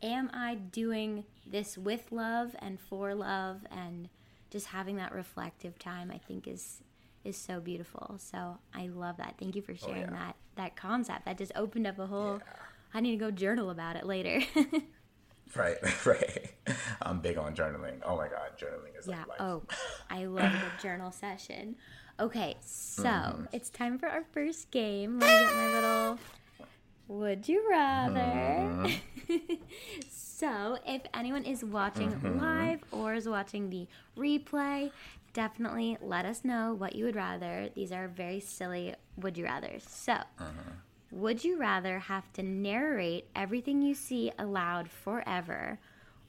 [0.00, 3.62] am I doing this with love and for love?
[3.70, 4.08] And
[4.50, 6.82] just having that reflective time, I think is
[7.24, 8.16] is so beautiful.
[8.18, 9.34] So I love that.
[9.38, 10.10] Thank you for sharing Oh, yeah.
[10.10, 11.24] that that concept.
[11.26, 12.38] That just opened up a whole.
[12.38, 12.52] Yeah.
[12.94, 14.40] I need to go journal about it later.
[15.56, 16.52] Right, right.
[17.02, 18.02] I'm big on journaling.
[18.04, 19.24] Oh my god, journaling is Yeah.
[19.28, 19.40] like.
[19.40, 19.64] Oh,
[20.08, 21.74] I love the journal session.
[22.20, 23.44] Okay, so Mm-hmm.
[23.52, 25.18] it's time for our first game.
[25.18, 26.18] Let me get my little
[27.08, 28.20] would you rather.
[28.20, 29.54] Mm-hmm.
[30.10, 32.38] so, if anyone is watching Mm-hmm.
[32.40, 34.92] live or is watching the replay,
[35.32, 37.68] definitely let us know what you would rather.
[37.74, 39.78] These are very silly would you rather.
[39.80, 40.80] So, Mm-hmm.
[41.10, 45.78] would you rather have to narrate everything you see aloud forever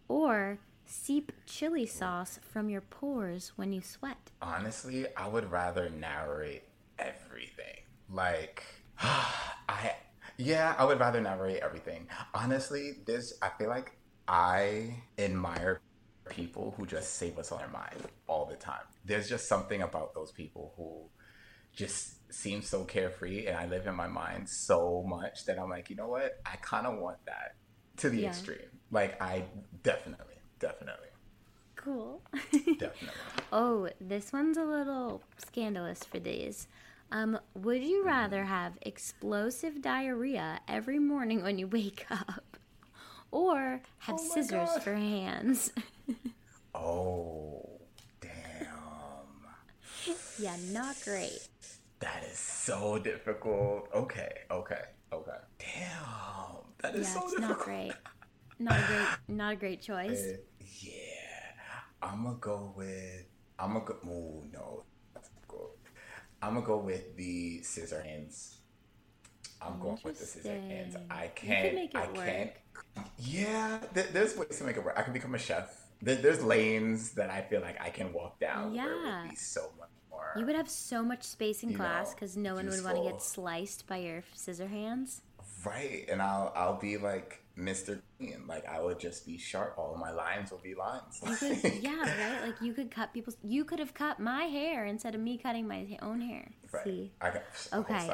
[0.07, 4.31] or seep chili sauce from your pores when you sweat?
[4.41, 6.63] Honestly, I would rather narrate
[6.97, 7.77] everything.
[8.09, 8.63] Like,
[8.99, 9.93] I,
[10.37, 12.07] yeah, I would rather narrate everything.
[12.33, 13.91] Honestly, this, I feel like
[14.27, 15.81] I admire
[16.29, 17.95] people who just say what's on their mind
[18.27, 18.83] all the time.
[19.05, 21.09] There's just something about those people who
[21.75, 25.89] just seem so carefree, and I live in my mind so much that I'm like,
[25.89, 26.31] you know what?
[26.45, 27.55] I kind of want that
[27.97, 28.27] to the Yeah.
[28.27, 28.59] extreme.
[28.91, 29.45] Like, I
[29.83, 31.07] definitely, definitely,
[31.75, 32.21] Cool.
[32.77, 33.21] definitely.
[33.51, 36.67] oh, this one's a little scandalous for these.
[37.11, 42.57] Um, would you rather have explosive diarrhea every morning when you wake up,
[43.31, 44.83] or have Oh scissors God.
[44.83, 45.71] for hands?
[46.73, 47.81] Oh,
[48.21, 48.31] damn.
[50.39, 51.47] yeah, not great.
[51.99, 53.89] That is so difficult.
[53.93, 54.81] Okay, okay,
[55.13, 55.37] okay.
[55.59, 56.63] Damn.
[56.81, 57.57] That is Yeah, so it's difficult.
[57.57, 57.93] not great.
[58.59, 60.21] Not a great, not a great choice.
[60.21, 60.37] Uh,
[60.79, 60.91] yeah.
[62.01, 63.25] I'm gonna go with.
[63.59, 63.95] I'm gonna go.
[64.07, 64.83] Ooh, no.
[66.41, 68.60] I'm gonna go with the scissor hands.
[69.61, 70.95] I'm going with the scissor hands.
[70.95, 71.07] Interesting.
[71.11, 71.75] I You can't.
[71.75, 72.15] make it I work.
[72.25, 72.51] can't.
[73.19, 74.95] Yeah, th- there's ways to make it work.
[74.97, 75.77] I can become a chef.
[76.01, 79.21] There- There's lanes that I feel like I can walk down where it Yeah.
[79.21, 80.33] would be so much more.
[80.35, 83.21] You would have so much space in class because no one would want to get
[83.21, 85.21] sliced by your scissor hands.
[85.63, 88.01] Right, and I'll I'll be like Mr.
[88.17, 88.43] Clean.
[88.47, 89.75] Like I would just be sharp.
[89.77, 91.21] All my lines will be lines.
[91.39, 92.47] Could, yeah, right.
[92.47, 93.37] Like you could cut people's.
[93.43, 96.49] You could have cut my hair instead of me cutting my own hair.
[96.71, 96.83] right.
[96.83, 97.43] See, I got
[97.73, 98.07] Okay.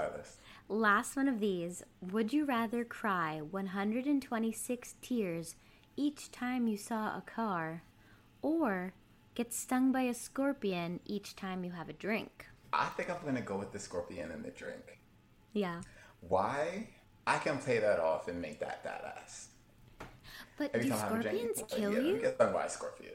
[0.67, 1.83] Last one of these.
[2.01, 5.55] Would you rather cry 126 tears
[5.95, 7.83] each time you saw a car,
[8.41, 8.93] or
[9.35, 12.45] get stung by a scorpion each time you have a drink?
[12.73, 14.99] I think I'm gonna go with the scorpion and the drink.
[15.53, 15.81] Yeah,
[16.21, 16.89] Why?
[17.25, 19.47] I can play that off and make that badass.
[20.57, 22.21] but Every do time I have a drink, scorpions kill yeah, you?
[22.21, 23.13] Get stung by a scorpion.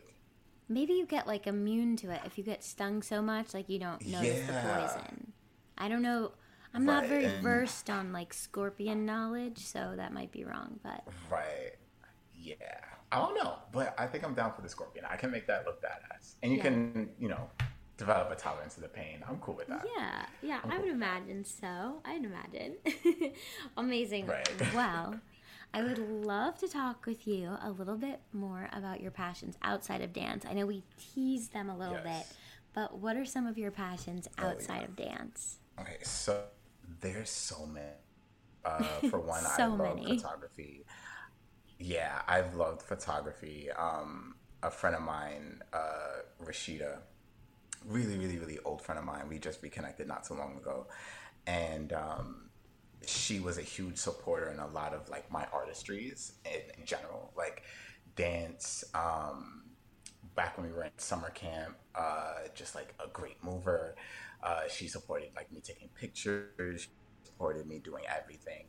[0.68, 3.78] Maybe you get like immune to it if you get stung so much, like you
[3.78, 5.32] don't notice the poison.
[5.78, 6.32] I don't know.
[6.74, 10.80] I'm not Right, very and- versed on like scorpion knowledge, so that might be wrong.
[10.82, 11.72] But Right.
[12.34, 12.56] Yeah.
[13.10, 15.04] I don't know, but I think I'm down for the scorpion.
[15.04, 16.62] I can make that look badass, and you Yeah.
[16.64, 17.50] can, you know,
[17.98, 19.22] develop a tolerance to the pain.
[19.28, 19.86] I'm cool with that.
[19.96, 22.00] yeah, yeah, I would imagine so.
[22.06, 22.76] I'd imagine.
[23.76, 24.26] Amazing.
[24.26, 24.48] Right.
[24.74, 25.20] Well,
[25.74, 30.00] I would love to talk with you a little bit more about your passions outside
[30.02, 30.44] of dance.
[30.48, 32.28] I know we teased them a little Yes.
[32.28, 32.36] bit,
[32.74, 34.84] but what are some of your passions Oh, outside yeah.
[34.84, 35.58] of dance?
[35.78, 36.44] Okay, so
[37.02, 37.86] there's so many.
[38.64, 40.04] Uh, for one, I So love many.
[40.04, 40.86] photography.
[41.78, 43.70] Yeah, I've loved photography.
[43.72, 46.98] Um, a friend of mine, uh, Rashida,
[47.86, 49.28] really, really, really old friend of mine.
[49.28, 50.88] We just reconnected not so long ago,
[51.46, 52.50] and um,
[53.06, 57.32] she was a huge supporter in a lot of like my artistries in, in general,
[57.36, 57.64] like
[58.16, 58.84] dance.
[58.94, 59.64] Um,
[60.34, 63.96] back when we were in summer camp, uh, just like a great mover.
[64.42, 66.88] Uh, she supported like me taking pictures,
[67.24, 68.66] supported me doing everything,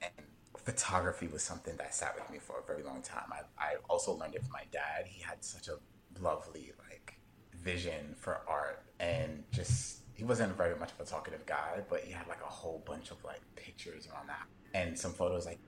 [0.00, 3.30] and photography was something that sat with me for a very long time.
[3.32, 5.06] I, I also learned it from my dad.
[5.06, 5.78] He had such a
[6.20, 7.18] lovely like
[7.62, 12.12] vision for art and just he wasn't very much of a talkative guy, but he
[12.12, 15.58] had like a whole bunch of like pictures around that and some photos like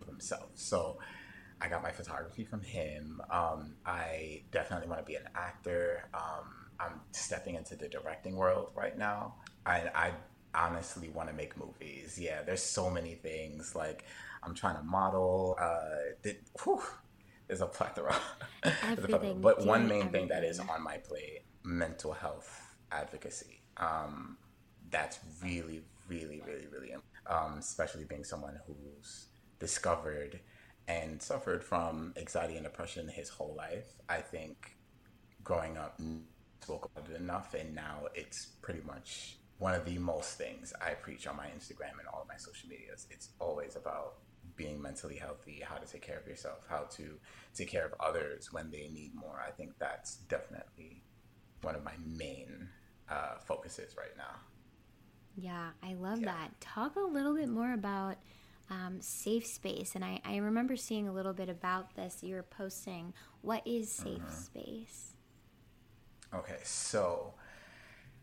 [0.00, 0.50] of himself.
[0.54, 0.98] So
[1.60, 3.20] I got my photography from him.
[3.30, 6.08] Um, I definitely want to be an actor.
[6.14, 9.34] Um, I'm stepping into the directing world right now.
[9.66, 10.12] I, I
[10.54, 12.18] honestly want to make movies.
[12.20, 13.74] Yeah, there's so many things.
[13.74, 14.04] Like
[14.42, 15.56] I'm trying to model.
[15.60, 16.82] Uh, the, whew,
[17.46, 18.14] there's a plethora.
[18.82, 19.40] Everything.
[19.40, 20.12] but one main everything.
[20.12, 23.62] thing that is on my plate: mental health advocacy.
[23.76, 24.36] Um,
[24.90, 26.94] that's really, really, really, really,
[27.26, 29.26] um, especially being someone who's
[29.58, 30.40] discovered
[30.88, 33.86] and suffered from anxiety and depression his whole life.
[34.08, 34.76] I think
[35.44, 36.00] growing up
[36.60, 40.90] spoke about it enough, and now it's pretty much one of the most things I
[40.94, 43.06] preach on my Instagram and all of my social medias.
[43.10, 44.14] It's always about
[44.56, 47.18] being mentally healthy, how to take care of yourself, how to
[47.54, 49.42] take care of others when they need more.
[49.46, 51.02] I think that's definitely
[51.62, 52.68] one of my main
[53.10, 54.36] uh, focuses right now.
[55.36, 56.26] Yeah, I love yeah.
[56.26, 56.60] that.
[56.60, 58.16] Talk a little bit more about
[58.70, 59.94] um, safe space.
[59.94, 62.22] And I, I remember seeing a little bit about this.
[62.22, 63.14] You were posting.
[63.42, 64.30] What is safe mm-hmm.
[64.30, 65.14] space?
[66.34, 67.34] Okay, so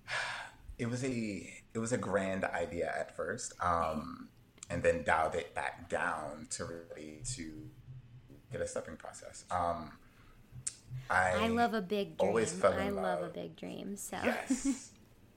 [0.77, 4.29] it was a it was a grand idea at first, um,
[4.69, 7.69] and then dialed it back down to really to
[8.51, 9.45] get a stepping process.
[9.51, 9.91] Um,
[11.09, 12.29] I, I love a big dream.
[12.29, 13.21] Always fell in I love.
[13.21, 13.95] love a big dream.
[13.97, 14.91] So yes,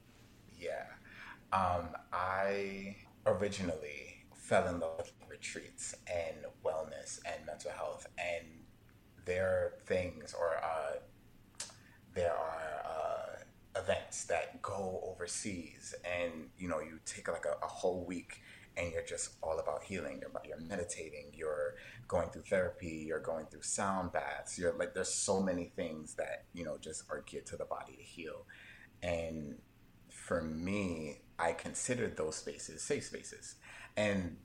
[0.60, 0.84] yeah.
[1.52, 8.46] Um, I originally fell in love with retreats and wellness and mental health, and
[9.24, 10.96] their things or uh,
[12.20, 13.38] there are
[13.76, 18.42] uh, events that go overseas, and you know you take like a, a whole week
[18.76, 20.20] and you're just all about healing.
[20.20, 21.74] You're, you're meditating, you're
[22.08, 24.58] going through therapy, you're going through sound baths.
[24.58, 27.96] You're like, there's so many things that, you know, just are geared to the body
[27.96, 28.46] to heal.
[29.02, 29.56] And
[30.08, 33.56] for me, I considered those spaces safe spaces.
[33.96, 34.36] And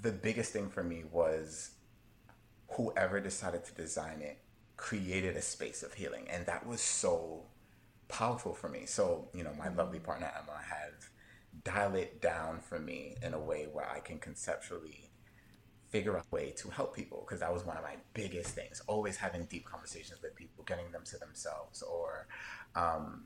[0.00, 1.70] the biggest thing for me was
[2.72, 4.43] whoever decided to design it
[4.76, 6.26] created a space of healing.
[6.30, 7.44] And that was so
[8.08, 8.86] powerful for me.
[8.86, 11.08] So, you know, my lovely partner Emma has
[11.62, 15.10] dial it down for me in a way where I can conceptually
[15.88, 18.82] figure out a way to help people because that was one of my biggest things
[18.88, 22.26] always having deep conversations with people getting them to themselves or
[22.74, 23.22] um,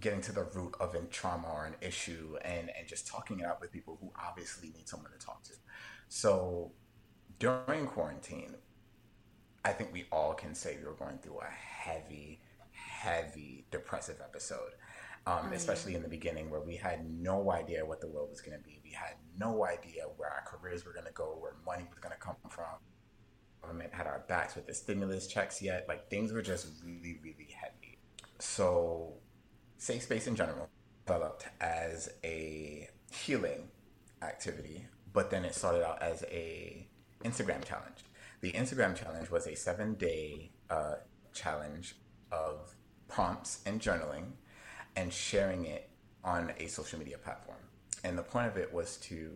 [0.00, 3.46] getting to the root of a trauma or an issue and, and just talking it
[3.46, 5.52] out with people who obviously need someone to talk to
[6.08, 6.72] so
[7.38, 8.56] during quarantine
[9.64, 12.40] i think we all can say we were going through a heavy
[12.72, 14.72] heavy depressive episode
[15.26, 18.40] um, oh, especially in the beginning where we had no idea what the world was
[18.40, 18.80] going to be.
[18.82, 22.14] We had no idea where our careers were going to go, where money was going
[22.14, 22.64] to come from.
[23.60, 25.84] Government had our backs with the stimulus checks yet.
[25.88, 27.98] Like things were just really, really heavy.
[28.38, 29.14] So,
[29.76, 30.70] safe space in general
[31.06, 33.68] developed as a healing
[34.22, 36.86] activity, but then it started out as a
[37.24, 38.04] Instagram challenge.
[38.40, 40.94] The Instagram challenge was a seven day uh,
[41.32, 41.96] challenge
[42.32, 42.74] of
[43.08, 44.32] prompts and journaling
[44.96, 45.90] and sharing it
[46.24, 47.58] on a social media platform.
[48.02, 49.30] And the point of it was to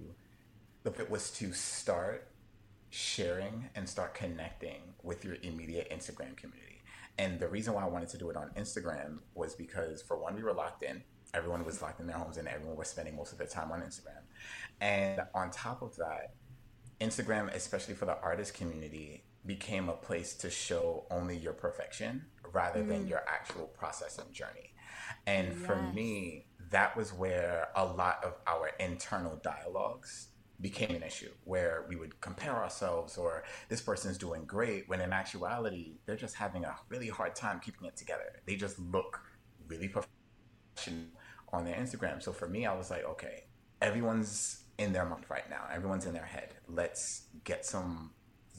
[0.85, 2.29] it was to start
[2.91, 6.83] sharing and start connecting with your immediate Instagram community.
[7.19, 10.35] And the reason why I wanted to do it on Instagram was because for one,
[10.35, 11.03] we were locked in.
[11.33, 13.81] Everyone was locked in their homes and everyone was spending most of their time on
[13.81, 14.23] Instagram.
[14.81, 16.35] And on top of that,
[17.01, 22.83] Instagram, especially for the artist community, became a place to show only your perfection rather
[22.83, 22.89] mm.
[22.89, 24.75] than your actual process and journey.
[25.27, 25.67] And yes.
[25.67, 30.29] for me, that was where a lot of our internal dialogues
[30.61, 35.13] became an issue where we would compare ourselves or this person's doing great when in
[35.13, 38.41] actuality they're just having a really hard time keeping it together.
[38.47, 39.21] They just look
[39.67, 41.07] really professional
[41.53, 42.23] on their Instagram.
[42.23, 43.45] So for me, I was like, okay,
[43.83, 45.63] everyone's in their mind right now.
[45.73, 46.55] Everyone's in their head.
[46.69, 48.11] Let's get some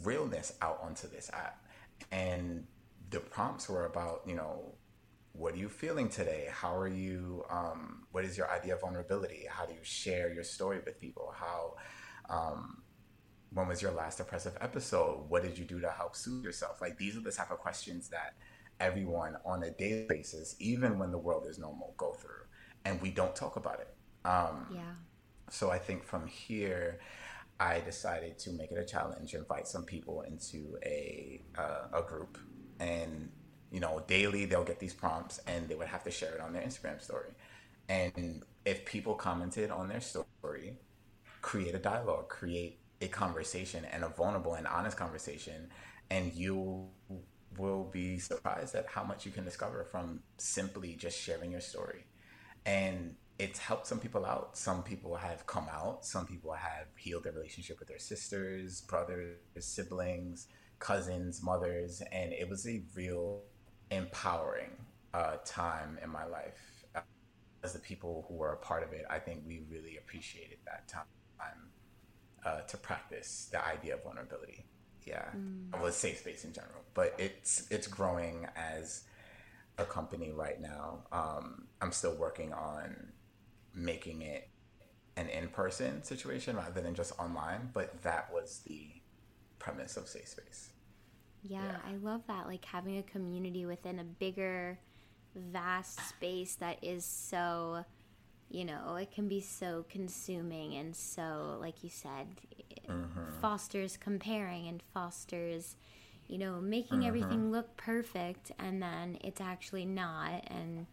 [0.03, 1.63] realness out onto this app.
[2.11, 2.65] And
[3.09, 4.75] the prompts were about, you know,
[5.33, 6.47] what are you feeling today?
[6.49, 7.43] How are you?
[7.49, 9.45] Um, what is your idea of vulnerability?
[9.49, 11.33] How do you share your story with people?
[11.35, 11.75] How,
[12.29, 12.81] um,
[13.51, 15.25] when was your last depressive episode?
[15.29, 16.81] What did you do to help soothe yourself?
[16.81, 18.33] Like these are the type of questions that
[18.79, 22.45] everyone on a daily basis, even when the world is normal, go through,
[22.85, 23.93] and we don't talk about it.
[24.25, 24.81] Um, yeah.
[25.49, 26.99] So I think from here,
[27.59, 32.37] I decided to make it a challenge, invite some people into a uh, a group,
[32.79, 33.29] and
[33.71, 36.53] you know, daily they'll get these prompts and they would have to share it on
[36.53, 37.31] their Instagram story.
[37.89, 40.77] And if people commented on their story,
[41.41, 45.69] create a dialogue, create a conversation and a vulnerable and honest conversation,
[46.09, 46.87] and you
[47.57, 52.05] will be surprised at how much you can discover from simply just sharing your story.
[52.65, 54.57] And it's helped some people out.
[54.57, 56.05] Some people have come out.
[56.05, 60.47] Some people have healed their relationship with their sisters, brothers, siblings,
[60.79, 63.41] cousins, mothers, and it was a real
[63.91, 64.71] empowering
[65.13, 66.85] uh, time in my life.
[67.63, 70.87] As the people who were a part of it, I think we really appreciated that
[70.87, 71.05] time
[72.45, 74.65] uh, to practice the idea of vulnerability.
[75.05, 75.25] yeah.
[75.35, 75.81] Mm.
[75.81, 79.03] Was safe space in general, but it's it's growing as
[79.77, 80.99] a company right now.
[81.11, 83.11] Um, I'm still working on
[83.75, 84.49] making it
[85.17, 88.87] an in-person situation rather than just online, but that was the
[89.59, 90.69] premise of Safe Space.
[91.43, 92.47] Yeah, yeah, I love that.
[92.47, 94.79] Like having a community within a bigger,
[95.35, 97.85] vast space that is so,
[98.49, 102.27] you know, it can be so consuming and so, like you said,
[102.87, 103.39] mm-hmm.
[103.41, 105.75] fosters comparing and fosters,
[106.27, 107.07] you know, making mm-hmm.
[107.07, 110.43] everything look perfect and then it's actually not.
[110.47, 110.87] And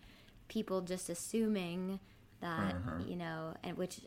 [0.49, 1.99] people just assuming
[2.43, 3.09] that, mm-hmm.
[3.09, 4.01] you know, and which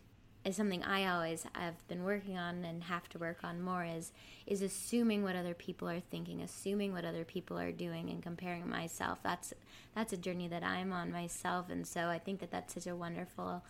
[0.45, 4.11] is something I always have been working on and have to work on more is
[4.45, 8.69] is assuming what other people are thinking, assuming what other people are doing, and comparing
[8.69, 9.17] myself.
[9.23, 9.53] That's
[9.95, 12.95] that's a journey that I'm on myself, and so I think that that's such a
[12.95, 13.63] wonderful,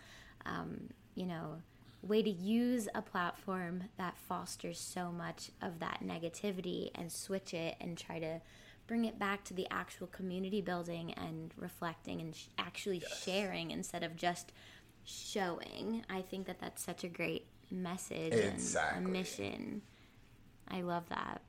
[0.45, 1.61] um, you know,
[2.01, 7.75] way to use a platform that fosters so much of that negativity and switch it
[7.79, 8.41] and try to
[8.87, 13.23] bring it back to the actual community building and reflecting and sh- actually yes.
[13.23, 14.51] sharing instead of just
[15.03, 16.03] showing.
[16.09, 18.97] I think that that's such a great message exactly.
[18.97, 19.81] and a mission.
[20.67, 21.41] I love that.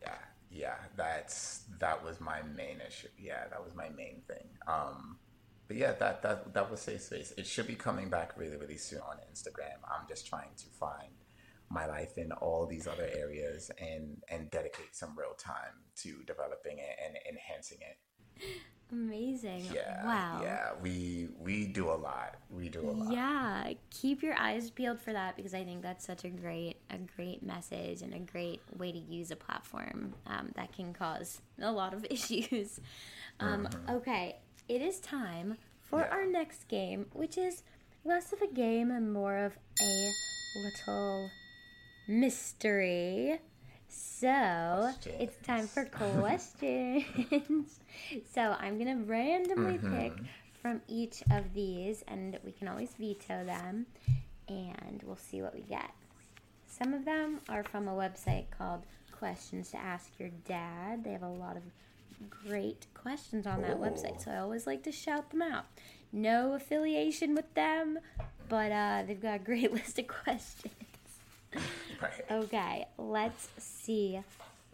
[0.00, 0.14] Yeah,
[0.50, 3.08] yeah, that's that was my main issue.
[3.18, 4.48] Yeah, that was my main thing.
[4.66, 5.16] Um,
[5.68, 7.32] but yeah, that that that was safe space.
[7.36, 9.78] It should be coming back really really soon on Instagram.
[9.84, 11.12] I'm just trying to find
[11.72, 16.78] my life in all these other areas and and dedicate some real time to developing
[16.78, 18.50] it and enhancing it.
[18.92, 19.64] Amazing.
[19.72, 20.04] Yeah.
[20.04, 20.40] Wow.
[20.42, 22.36] Yeah, we we do a lot.
[22.50, 23.12] We do a lot.
[23.12, 26.98] Yeah, keep your eyes peeled for that because I think that's such a great a
[27.16, 31.72] great message and a great way to use a platform um, that can cause a
[31.72, 32.80] lot of issues.
[33.40, 33.96] Um, mm-hmm.
[33.96, 34.36] Okay,
[34.68, 36.08] it is time for yeah.
[36.10, 37.62] our next game, which is
[38.04, 40.12] less of a game and more of a
[40.56, 41.30] little
[42.06, 43.40] mystery.
[43.88, 45.16] So questions.
[45.18, 47.04] it's time for questions.
[48.34, 49.98] so I'm gonna randomly mm-hmm.
[49.98, 50.12] pick
[50.60, 53.86] from each of these, and we can always veto them,
[54.48, 55.90] and we'll see what we get.
[56.68, 61.04] Some of them are from a website called Questions to Ask Your Dad.
[61.04, 61.62] They have a lot of
[62.46, 63.80] great questions on that Ooh.
[63.80, 65.66] website, so I always like to shout them out.
[66.12, 67.98] No affiliation with them,
[68.48, 70.72] but uh, they've got a great list of questions.
[72.00, 72.24] Right.
[72.30, 74.20] Okay, let's see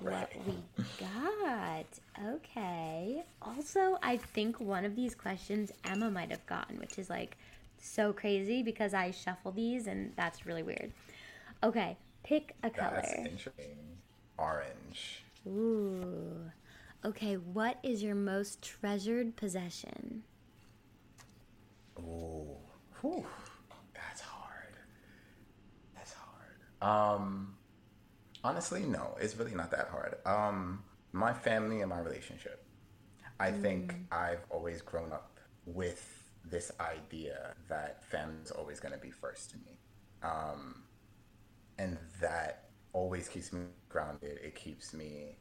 [0.01, 0.47] what right.
[0.47, 1.87] we got.
[2.35, 3.22] Okay.
[3.43, 7.37] Also, I think one of these questions Emma might have gotten, which is like
[7.81, 10.93] so crazy because I shuffle these and that's really weird.
[11.62, 13.03] Okay, pick a color.
[13.03, 13.76] That's interesting.
[14.39, 15.24] Orange.
[15.47, 16.51] Ooh.
[17.05, 20.22] Okay, what is your most treasured possession?
[21.99, 22.57] Ooh.
[23.01, 23.24] Whew.
[26.81, 27.57] Um,
[28.45, 29.16] honestly, no.
[29.20, 30.16] It's really not that hard.
[30.26, 32.64] Um, my family and my relationship.
[33.41, 33.62] I mm.
[33.62, 36.14] think I've always grown up with
[36.45, 39.79] this idea that family is always going to be first to me.
[40.22, 40.83] Um,
[41.79, 44.39] and that always keeps me grounded.
[44.43, 45.37] It keeps me,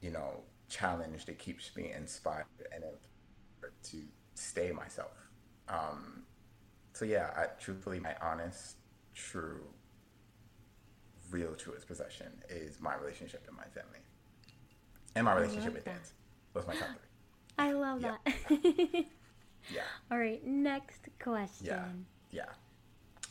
[0.00, 1.28] you know, challenged.
[1.28, 2.84] It keeps me inspired and
[3.82, 3.96] to
[4.34, 5.30] stay myself.
[5.68, 6.24] Um,
[6.92, 8.76] so yeah, I, truthfully, my honest,
[9.14, 9.62] true
[11.30, 14.00] real truest possession is my relationship and my family,
[15.14, 16.12] and my relationship with dance.
[16.52, 17.10] Those my top three.
[17.58, 18.16] I love yeah.
[18.24, 18.34] that.
[19.72, 19.82] yeah.
[20.10, 21.66] All right, next question.
[21.66, 21.84] Yeah.
[22.30, 22.52] Yeah.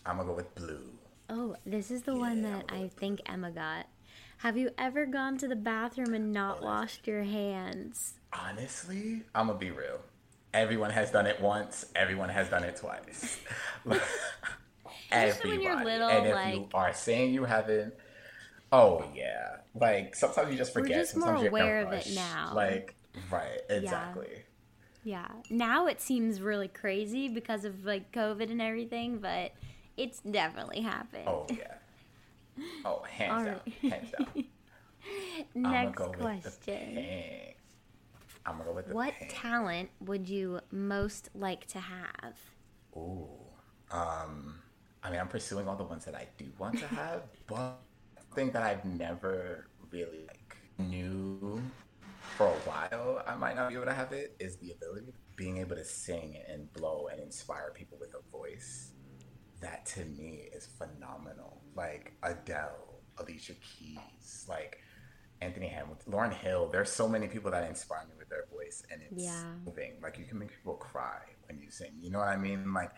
[0.06, 0.92] I'm gonna go with blue.
[1.30, 3.34] Oh, this is the yeah, one that I think blue.
[3.34, 3.88] Emma got.
[4.38, 8.14] Have you ever gone to the bathroom and not oh, washed your hands?
[8.32, 10.00] Honestly, I'm gonna be real.
[10.54, 11.86] Everyone has done it once.
[11.96, 13.40] Everyone has done it twice.
[15.12, 15.50] everybody.
[15.50, 17.94] When you're little, and if like, you are saying you haven't,
[18.72, 20.90] oh yeah, like sometimes you just forget.
[20.90, 22.54] We're just sometimes more aware of it now.
[22.56, 22.96] Like
[23.32, 24.28] right, exactly.
[25.04, 25.28] Yeah.
[25.32, 25.42] yeah.
[25.50, 29.52] Now it seems really crazy because of like COVID and everything, but
[29.98, 31.28] it's definitely happened.
[31.28, 31.76] Oh yeah.
[32.84, 34.46] Oh, hands down, hands down.
[35.56, 37.06] Next go question.
[38.46, 42.36] I'm gonna go with the What talent would you most like to have?
[42.98, 43.28] Ooh,
[43.92, 44.60] um,
[45.04, 47.80] I mean, I'm pursuing all the ones that I do want to have, but
[48.36, 51.62] thing that I've never really like knew
[52.38, 55.58] for a while I might not be able to have it is the ability being
[55.58, 58.92] able to sing and blow and inspire people with a voice.
[59.62, 61.62] That to me is phenomenal.
[61.76, 64.80] Like Adele, Alicia Keys, like
[65.42, 66.70] Anthony Hamilton, Lauryn Hill.
[66.72, 69.44] There's so many people that inspire me with their voice, and it's yeah.
[69.66, 69.94] moving.
[70.04, 71.92] Like you can make people cry when you sing.
[72.00, 72.74] You know what I mean?
[72.74, 72.92] Like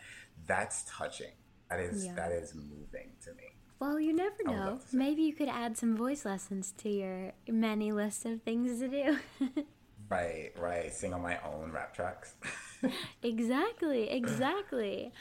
[0.47, 1.33] that's touching
[1.71, 2.13] that is yeah.
[2.15, 3.55] that is moving to me.
[3.79, 4.79] Well, you never know.
[4.91, 9.17] Maybe you could add some voice lessons to your many list of things to do.
[10.09, 10.93] right, right.
[10.93, 12.35] Sing on my own rap tracks.
[13.23, 15.11] exactly, exactly.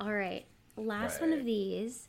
[0.00, 0.46] All right.
[0.76, 1.28] Last right.
[1.28, 2.08] one of these.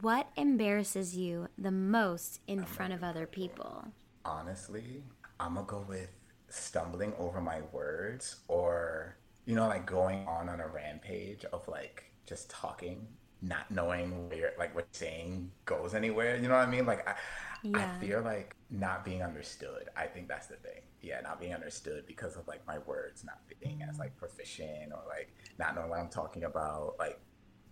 [0.00, 3.88] What embarrasses you the most in front of other people?
[4.24, 5.02] Honestly,
[5.38, 6.10] I'm going to go with
[6.48, 12.04] stumbling over my words or, you know, like going on on a rampage of like
[12.26, 13.06] just talking
[13.42, 16.36] not knowing where like what saying goes anywhere.
[16.36, 16.86] You know what I mean?
[16.86, 17.14] Like I,
[17.62, 17.92] yeah.
[17.96, 19.88] I feel like not being understood.
[19.96, 20.82] I think that's the thing.
[21.02, 25.02] Yeah, not being understood because of like my words not being as like proficient or
[25.08, 26.96] like not knowing what I'm talking about.
[26.98, 27.20] Like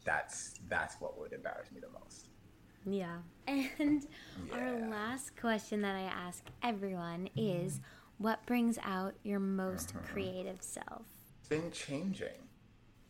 [0.04, 2.28] that's that's what would embarrass me the most.
[2.86, 3.18] Yeah.
[3.78, 4.06] And
[4.48, 4.58] yeah.
[4.58, 7.80] our last question that I ask everyone is
[8.18, 10.12] what brings out your most mm-hmm.
[10.12, 11.02] creative self?
[11.40, 12.48] It's been changing,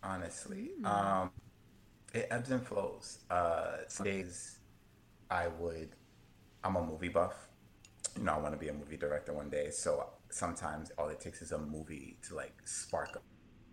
[0.03, 0.73] honestly.
[0.81, 0.87] Mm.
[0.87, 1.31] Um,
[2.15, 3.19] it ebbs and flows.
[3.29, 4.59] Uh, some days
[5.31, 5.91] I would,
[6.63, 7.35] I'm a movie buff.
[8.17, 9.71] You know, I want to be a movie director one day.
[9.71, 13.21] So sometimes all it takes is a movie to like spark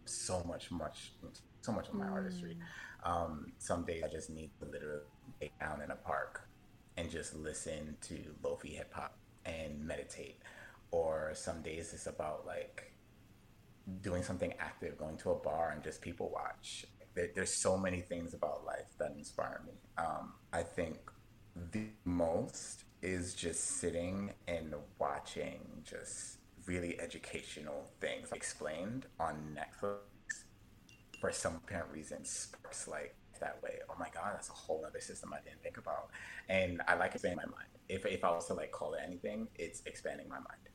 [0.05, 1.13] so much, much,
[1.61, 2.11] so much of my mm.
[2.11, 2.57] artistry.
[3.03, 5.01] Um, some days I just need to literally
[5.39, 6.47] lay down in a park
[6.97, 9.15] and just listen to lofi hip hop
[9.45, 10.39] and meditate.
[10.89, 12.91] Or some days it's about like
[14.01, 18.01] doing something active, going to a bar and just people watch there, there's so many
[18.01, 19.73] things about life that inspire me.
[19.97, 20.97] Um, I think
[21.71, 29.97] the most is just sitting and watching just really educational things explained on Netflix
[31.19, 33.79] for some apparent reason sparks like that way.
[33.89, 36.09] Oh my god, that's a whole other system I didn't think about.
[36.49, 37.67] And I like expanding my mind.
[37.89, 40.69] If if I was to like call it anything, it's expanding my mind.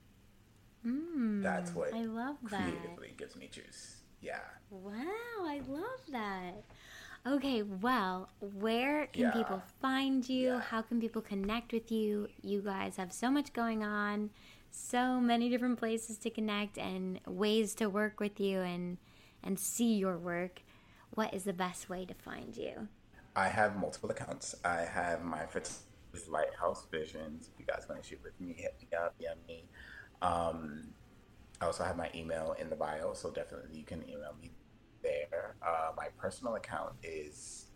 [0.87, 3.17] Mm, that's what I love creatively that.
[3.19, 4.03] gives me juice.
[4.21, 4.41] Yeah.
[4.71, 4.93] Wow,
[5.43, 6.63] I love that.
[7.27, 9.31] Okay, well, where can yeah.
[9.33, 10.55] people find you?
[10.55, 10.61] Yeah.
[10.61, 12.29] How can people connect with you?
[12.43, 14.31] You guys have so much going on,
[14.71, 18.99] so many different places to connect and ways to work with you and
[19.43, 20.63] and see your work.
[21.15, 22.89] What is the best way to find you?
[23.35, 24.55] I have multiple accounts.
[24.65, 25.47] I have my
[26.29, 27.51] Lighthouse Visions.
[27.53, 29.65] If you guys want to shoot with me, hit me up, DM me.
[30.23, 30.89] Um,
[31.61, 34.51] I also have my email in the bio, so definitely you can email me
[35.03, 35.57] there.
[35.67, 37.67] Uh, my personal account is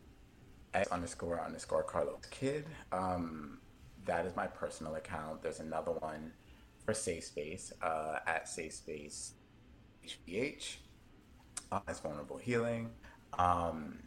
[0.75, 2.67] s underscore underscore Carlos Kidd.
[2.93, 3.59] Um,
[4.05, 5.43] that is my personal account.
[5.43, 6.33] There's another one
[6.85, 9.35] for Safe Space uh, at Safe Space
[10.07, 10.77] HBH.
[11.73, 12.91] Uh, vulnerable healing,
[13.39, 14.01] um,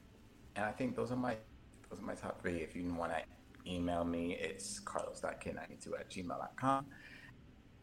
[0.58, 1.38] and I think those are my
[1.90, 2.58] those are my top three.
[2.58, 6.86] If you want to email me, it's carlos.kid92 at gmail.com.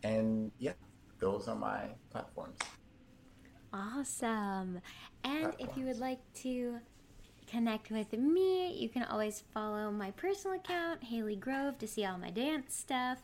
[0.03, 0.72] And yeah,
[1.21, 2.59] those are my platforms.
[3.73, 4.81] Awesome.
[5.23, 5.57] And platforms.
[5.59, 6.81] if you would like to
[7.47, 12.18] connect with me, you can always follow my personal account, Haley Grove, to see all
[12.18, 13.18] my dance stuff.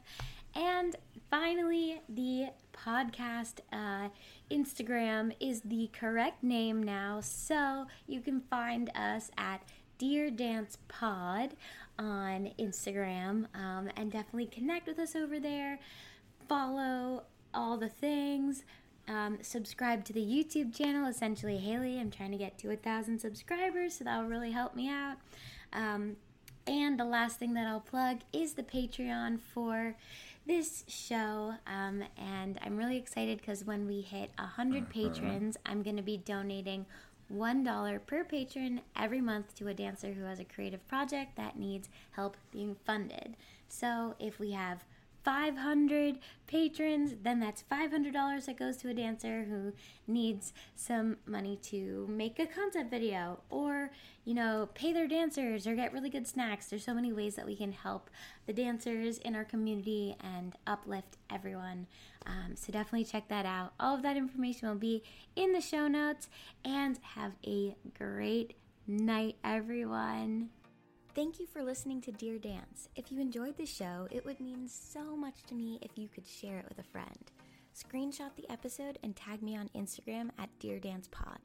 [0.55, 0.97] And
[1.31, 4.09] finally, the podcast uh,
[4.51, 9.63] Instagram is the correct name now, so you can find us at
[9.99, 11.57] Dear Dance Pod
[11.99, 15.79] on Instagram um, and definitely connect with us over there.
[16.49, 17.25] Follow
[17.55, 18.65] all the things.
[19.09, 22.01] Um, subscribe to the YouTube channel, essentially Haley.
[22.01, 25.17] I'm trying to get to a thousand subscribers, so that will really help me out.
[25.73, 26.17] Um,
[26.67, 29.95] and the last thing that I'll plug is the Patreon for
[30.47, 31.55] this show.
[31.67, 34.93] Um, and I'm really excited because when we hit 100 uh-huh.
[34.93, 36.87] patrons, I'm going to be donating
[37.33, 41.89] $1 per patron every month to a dancer who has a creative project that needs
[42.13, 43.37] help being funded.
[43.69, 44.85] So if we have
[45.27, 49.73] 500 patrons, then that's $500 that goes to a dancer who
[50.07, 53.91] needs some money to make a concept video or,
[54.25, 56.67] you know, pay their dancers or get really good snacks.
[56.67, 58.09] There's so many ways that we can help
[58.47, 61.89] the dancers in our community and uplift everyone.
[62.25, 63.73] Um, so definitely check that out.
[63.81, 65.03] All of that information will be
[65.35, 66.29] in the show notes
[66.65, 68.55] and have a great
[68.87, 70.51] night, everyone.
[71.17, 72.91] Thank you for listening to Dear Dance.
[72.95, 76.27] If you enjoyed the show, it would mean so much to me if you could
[76.27, 77.33] share it with a friend.
[77.75, 81.39] Screenshot the episode and tag me on Instagram at Dear Dance Pod.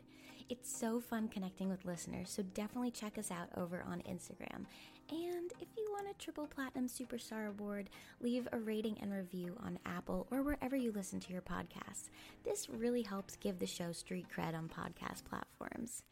[0.50, 4.66] It's so fun connecting with listeners, so definitely check us out over on Instagram.
[5.10, 9.80] And if you want a triple platinum superstar award, leave a rating and review on
[9.86, 12.10] Apple or wherever you listen to your podcasts.
[12.44, 16.04] This really helps give the show street cred on podcast platforms.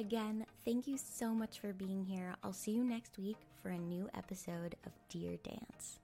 [0.00, 2.34] Again, thank you so much for being here.
[2.42, 5.99] I'll see you next week for a new episode of Dear Dance.